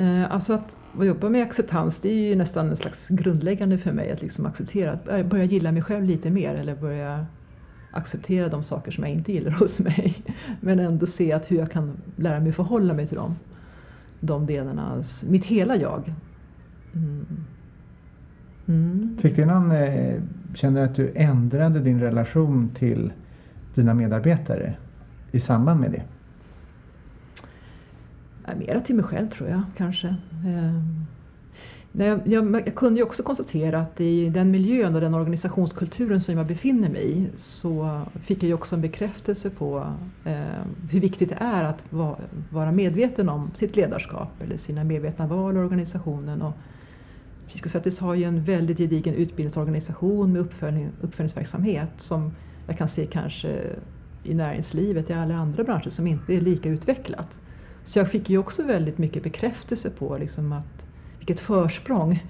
Eh, 0.03 0.31
alltså 0.31 0.53
att 0.53 0.75
jobba 0.99 1.29
med 1.29 1.43
acceptans 1.43 1.99
det 1.99 2.09
är 2.09 2.29
ju 2.29 2.35
nästan 2.35 2.69
en 2.69 2.75
slags 2.75 3.07
grundläggande 3.07 3.77
för 3.77 3.91
mig 3.91 4.11
att 4.11 4.21
liksom 4.21 4.45
acceptera, 4.45 4.91
att 4.91 5.25
börja 5.25 5.43
gilla 5.43 5.71
mig 5.71 5.81
själv 5.81 6.03
lite 6.03 6.29
mer 6.29 6.53
eller 6.53 6.75
börja 6.75 7.25
acceptera 7.91 8.49
de 8.49 8.63
saker 8.63 8.91
som 8.91 9.03
jag 9.03 9.13
inte 9.13 9.33
gillar 9.33 9.51
hos 9.59 9.79
mig. 9.79 10.23
Men 10.61 10.79
ändå 10.79 11.05
se 11.05 11.33
att 11.33 11.51
hur 11.51 11.57
jag 11.57 11.71
kan 11.71 11.97
lära 12.15 12.39
mig 12.39 12.51
förhålla 12.51 12.93
mig 12.93 13.07
till 13.07 13.17
dem. 13.17 13.35
De 14.19 14.45
delarna, 14.45 15.03
mitt 15.29 15.45
hela 15.45 15.75
jag. 15.75 16.13
Mm. 16.93 17.25
Mm. 18.67 19.17
Fick 19.21 19.35
du 19.35 19.45
någon, 19.45 19.71
eh, 19.71 20.21
känner 20.53 20.81
du 20.81 20.85
att 20.87 20.95
du 20.95 21.11
ändrade 21.15 21.79
din 21.79 22.01
relation 22.01 22.69
till 22.75 23.13
dina 23.75 23.93
medarbetare 23.93 24.73
i 25.33 25.39
samband 25.39 25.79
med 25.79 25.91
det? 25.91 26.03
mera 28.55 28.79
till 28.79 28.95
mig 28.95 29.05
själv 29.05 29.27
tror 29.27 29.49
jag 29.49 29.61
kanske. 29.77 30.07
Ehm, 30.47 31.05
jag, 31.91 32.27
jag, 32.27 32.55
jag, 32.55 32.75
kunde 32.75 32.99
ju 32.99 33.05
också 33.05 33.23
konstatera 33.23 33.79
att 33.79 34.01
i 34.01 34.29
den 34.29 34.51
miljön 34.51 34.95
och 34.95 35.01
den 35.01 35.13
organisationskulturen 35.13 36.21
som 36.21 36.37
jag 36.37 36.47
befinner 36.47 36.89
mig 36.89 37.11
i 37.11 37.27
så 37.37 38.01
fick 38.23 38.43
jag 38.43 38.47
ju 38.47 38.53
också 38.53 38.75
en 38.75 38.81
bekräftelse 38.81 39.49
på 39.49 39.93
eh, 40.25 40.35
hur 40.89 40.99
viktigt 40.99 41.29
det 41.29 41.37
är 41.39 41.63
att 41.63 41.83
va, 41.89 42.17
vara 42.49 42.71
medveten 42.71 43.29
om 43.29 43.51
sitt 43.53 43.75
ledarskap 43.75 44.29
eller 44.41 44.57
sina 44.57 44.83
medvetna 44.83 45.27
val 45.27 45.55
i 45.55 45.59
organisationen. 45.59 46.41
Och 46.41 46.53
Fiskesvettis 47.47 47.99
har 47.99 48.13
ju 48.13 48.23
en 48.23 48.43
väldigt 48.43 48.77
gedigen 48.77 49.15
utbildningsorganisation 49.15 50.33
med 50.33 50.41
uppföljning, 50.41 50.89
uppföljningsverksamhet 51.01 51.91
som 51.97 52.31
jag 52.67 52.77
kan 52.77 52.89
se 52.89 53.05
kanske 53.05 53.75
i 54.23 54.33
näringslivet, 54.33 55.09
i 55.09 55.13
alla 55.13 55.35
andra 55.35 55.63
branscher 55.63 55.89
som 55.89 56.07
inte 56.07 56.35
är 56.35 56.41
lika 56.41 56.69
utvecklat. 56.69 57.39
Så 57.83 57.99
jag 57.99 58.11
fick 58.11 58.29
ju 58.29 58.37
också 58.37 58.63
väldigt 58.63 58.97
mycket 58.97 59.23
bekräftelse 59.23 59.89
på 59.89 60.17
liksom 60.17 60.53
att, 60.53 60.85
vilket 61.17 61.39
försprång 61.39 62.23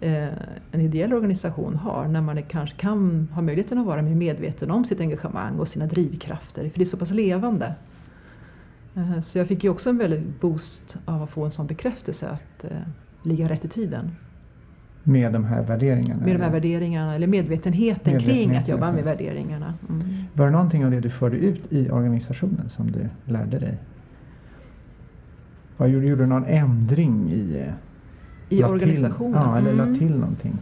eh, 0.00 0.28
en 0.72 0.80
ideell 0.80 1.12
organisation 1.12 1.76
har 1.76 2.08
när 2.08 2.20
man 2.20 2.42
kanske 2.42 2.76
kan 2.76 3.28
ha 3.34 3.42
möjligheten 3.42 3.78
att 3.78 3.86
vara 3.86 4.02
mer 4.02 4.14
medveten 4.14 4.70
om 4.70 4.84
sitt 4.84 5.00
engagemang 5.00 5.58
och 5.58 5.68
sina 5.68 5.86
drivkrafter, 5.86 6.70
för 6.70 6.78
det 6.78 6.84
är 6.84 6.86
så 6.86 6.96
pass 6.96 7.10
levande. 7.10 7.74
Eh, 8.94 9.20
så 9.20 9.38
jag 9.38 9.48
fick 9.48 9.64
ju 9.64 9.70
också 9.70 9.90
en 9.90 9.98
väldigt 9.98 10.40
boost 10.40 10.96
av 11.04 11.22
att 11.22 11.30
få 11.30 11.44
en 11.44 11.50
sån 11.50 11.66
bekräftelse 11.66 12.28
att 12.28 12.64
eh, 12.64 12.70
ligga 13.22 13.48
rätt 13.48 13.64
i 13.64 13.68
tiden. 13.68 14.10
Med 15.02 15.32
de 15.32 15.44
här 15.44 15.62
värderingarna? 15.62 16.24
Med 16.24 16.34
de 16.36 16.42
här 16.42 16.50
värderingarna, 16.50 17.14
eller 17.14 17.26
medvetenheten, 17.26 18.12
medvetenheten 18.12 18.46
kring 18.46 18.56
att 18.56 18.68
jobba 18.68 18.92
med 18.92 19.04
värderingarna. 19.04 19.74
Mm. 19.88 20.04
Var 20.32 20.46
det 20.46 20.52
någonting 20.52 20.84
av 20.84 20.90
det 20.90 21.00
du 21.00 21.10
förde 21.10 21.36
ut 21.36 21.72
i 21.72 21.90
organisationen 21.90 22.70
som 22.70 22.90
du 22.90 23.08
lärde 23.24 23.58
dig? 23.58 23.78
Vad 25.76 25.88
gjorde, 25.88 26.16
du 26.16 26.26
någon 26.26 26.44
ändring 26.44 27.30
i? 27.32 27.64
Eh, 27.66 28.58
I 28.58 28.64
organisationen? 28.64 29.32
Till, 29.32 29.42
ja, 29.42 29.58
eller 29.58 29.72
mm. 29.72 29.92
la 29.92 29.98
till 29.98 30.16
någonting? 30.16 30.58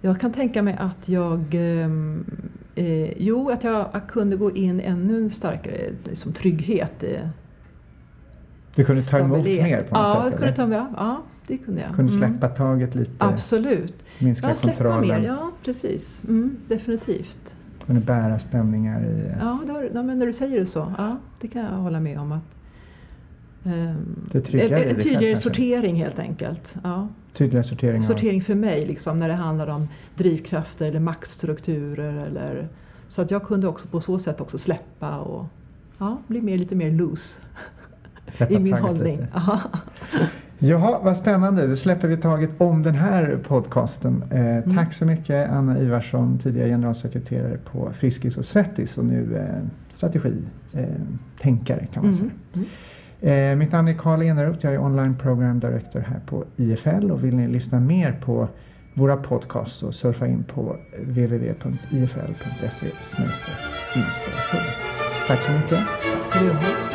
Jag 0.00 0.20
kan 0.20 0.32
tänka 0.32 0.62
mig 0.62 0.76
att 0.78 1.08
jag 1.08 1.40
ehm, 1.52 2.24
eh, 2.74 3.12
Jo, 3.22 3.50
att 3.50 3.64
jag, 3.64 3.86
jag, 3.92 4.08
kunde 4.08 4.36
gå 4.36 4.50
in 4.50 4.80
ännu 4.80 5.30
starkare 5.30 5.90
liksom, 6.04 6.32
trygghet. 6.32 7.04
Eh, 7.04 7.28
du 8.74 8.84
kunde 8.84 9.02
ta 9.02 9.18
emot 9.18 9.44
mer 9.44 9.82
på 9.82 9.94
något 9.94 10.06
ja, 10.16 10.24
sätt? 10.30 10.38
Kunde 10.38 10.52
ta 10.52 10.92
ja, 10.96 11.22
det 11.46 11.58
kunde 11.58 11.80
jag. 11.80 11.94
Kunde 11.94 12.12
släppa 12.12 12.46
mm. 12.46 12.56
taget 12.56 12.94
lite? 12.94 13.12
Absolut. 13.18 13.94
Minska 14.18 14.48
ja, 14.48 14.54
kontrollen? 14.54 15.20
Mer, 15.20 15.28
ja, 15.28 15.50
precis. 15.64 16.22
Mm, 16.28 16.56
definitivt. 16.68 17.54
Kunde 17.86 18.00
bära 18.00 18.38
spänningar 18.38 19.04
i... 19.04 19.32
Ja, 19.40 19.60
då, 19.66 19.82
ja, 19.94 20.02
men 20.02 20.18
när 20.18 20.26
du 20.26 20.32
säger 20.32 20.60
det 20.60 20.66
så. 20.66 20.94
Ja, 20.98 21.16
det 21.40 21.48
kan 21.48 21.62
jag 21.62 21.70
hålla 21.70 22.00
med 22.00 22.18
om. 22.18 22.32
att 22.32 22.60
Ehm, 23.64 24.28
det 24.32 24.40
tryggare 24.40 24.84
en 24.84 25.00
tydligare 25.00 25.36
sortering 25.36 25.96
helt 25.96 26.18
enkelt. 26.18 26.74
Ja. 26.82 27.08
Tydligare 27.32 27.64
sortering? 27.64 28.02
Sortering 28.02 28.42
för 28.42 28.54
mig, 28.54 28.86
liksom, 28.86 29.18
när 29.18 29.28
det 29.28 29.34
handlar 29.34 29.66
om 29.66 29.88
drivkrafter 30.14 30.86
eller 30.86 31.00
maktstrukturer. 31.00 32.26
Eller, 32.26 32.68
så 33.08 33.22
att 33.22 33.30
jag 33.30 33.44
kunde 33.44 33.68
också 33.68 33.88
på 33.88 34.00
så 34.00 34.18
sätt 34.18 34.40
också 34.40 34.58
släppa 34.58 35.18
och 35.18 35.46
ja, 35.98 36.18
bli 36.26 36.40
mer, 36.40 36.58
lite 36.58 36.74
mer 36.74 36.90
loose 36.90 37.40
i 38.50 38.58
min 38.58 38.74
hållning. 38.74 39.26
Jaha, 40.62 41.00
vad 41.02 41.16
spännande. 41.16 41.66
Då 41.66 41.76
släpper 41.76 42.08
vi 42.08 42.16
taget 42.16 42.50
om 42.58 42.82
den 42.82 42.94
här 42.94 43.38
podcasten. 43.48 44.24
Eh, 44.30 44.40
mm. 44.40 44.76
Tack 44.76 44.92
så 44.92 45.06
mycket 45.06 45.50
Anna 45.50 45.78
Ivarsson, 45.78 46.38
tidigare 46.38 46.68
generalsekreterare 46.68 47.58
på 47.72 47.92
Friskis 47.92 48.36
och 48.36 48.44
Svettis 48.44 48.98
och 48.98 49.04
nu 49.04 49.36
eh, 49.36 49.44
strategitänkare 49.92 51.86
kan 51.92 52.02
man 52.04 52.12
mm. 52.12 52.14
säga. 52.14 52.30
Mm. 52.52 52.66
Eh, 53.20 53.56
mitt 53.56 53.72
namn 53.72 53.88
är 53.88 53.94
Karl 53.94 54.22
Eneroth, 54.22 54.58
jag 54.60 54.74
är 54.74 54.78
online 54.78 55.16
program 55.16 55.60
director 55.60 56.00
här 56.00 56.20
på 56.26 56.44
IFL 56.56 57.10
och 57.10 57.24
vill 57.24 57.36
ni 57.36 57.48
lyssna 57.48 57.80
mer 57.80 58.12
på 58.12 58.48
våra 58.94 59.16
podcasts 59.16 59.76
så 59.76 59.92
surfa 59.92 60.26
in 60.26 60.44
på 60.44 60.76
www.ifl.se 60.98 62.86
inspiration. 62.86 64.62
Tack 65.26 65.42
så 65.42 65.52
mycket. 65.52 65.70
Tack 65.70 66.24
ska 66.24 66.44
du 66.44 66.50
ha. 66.50 66.89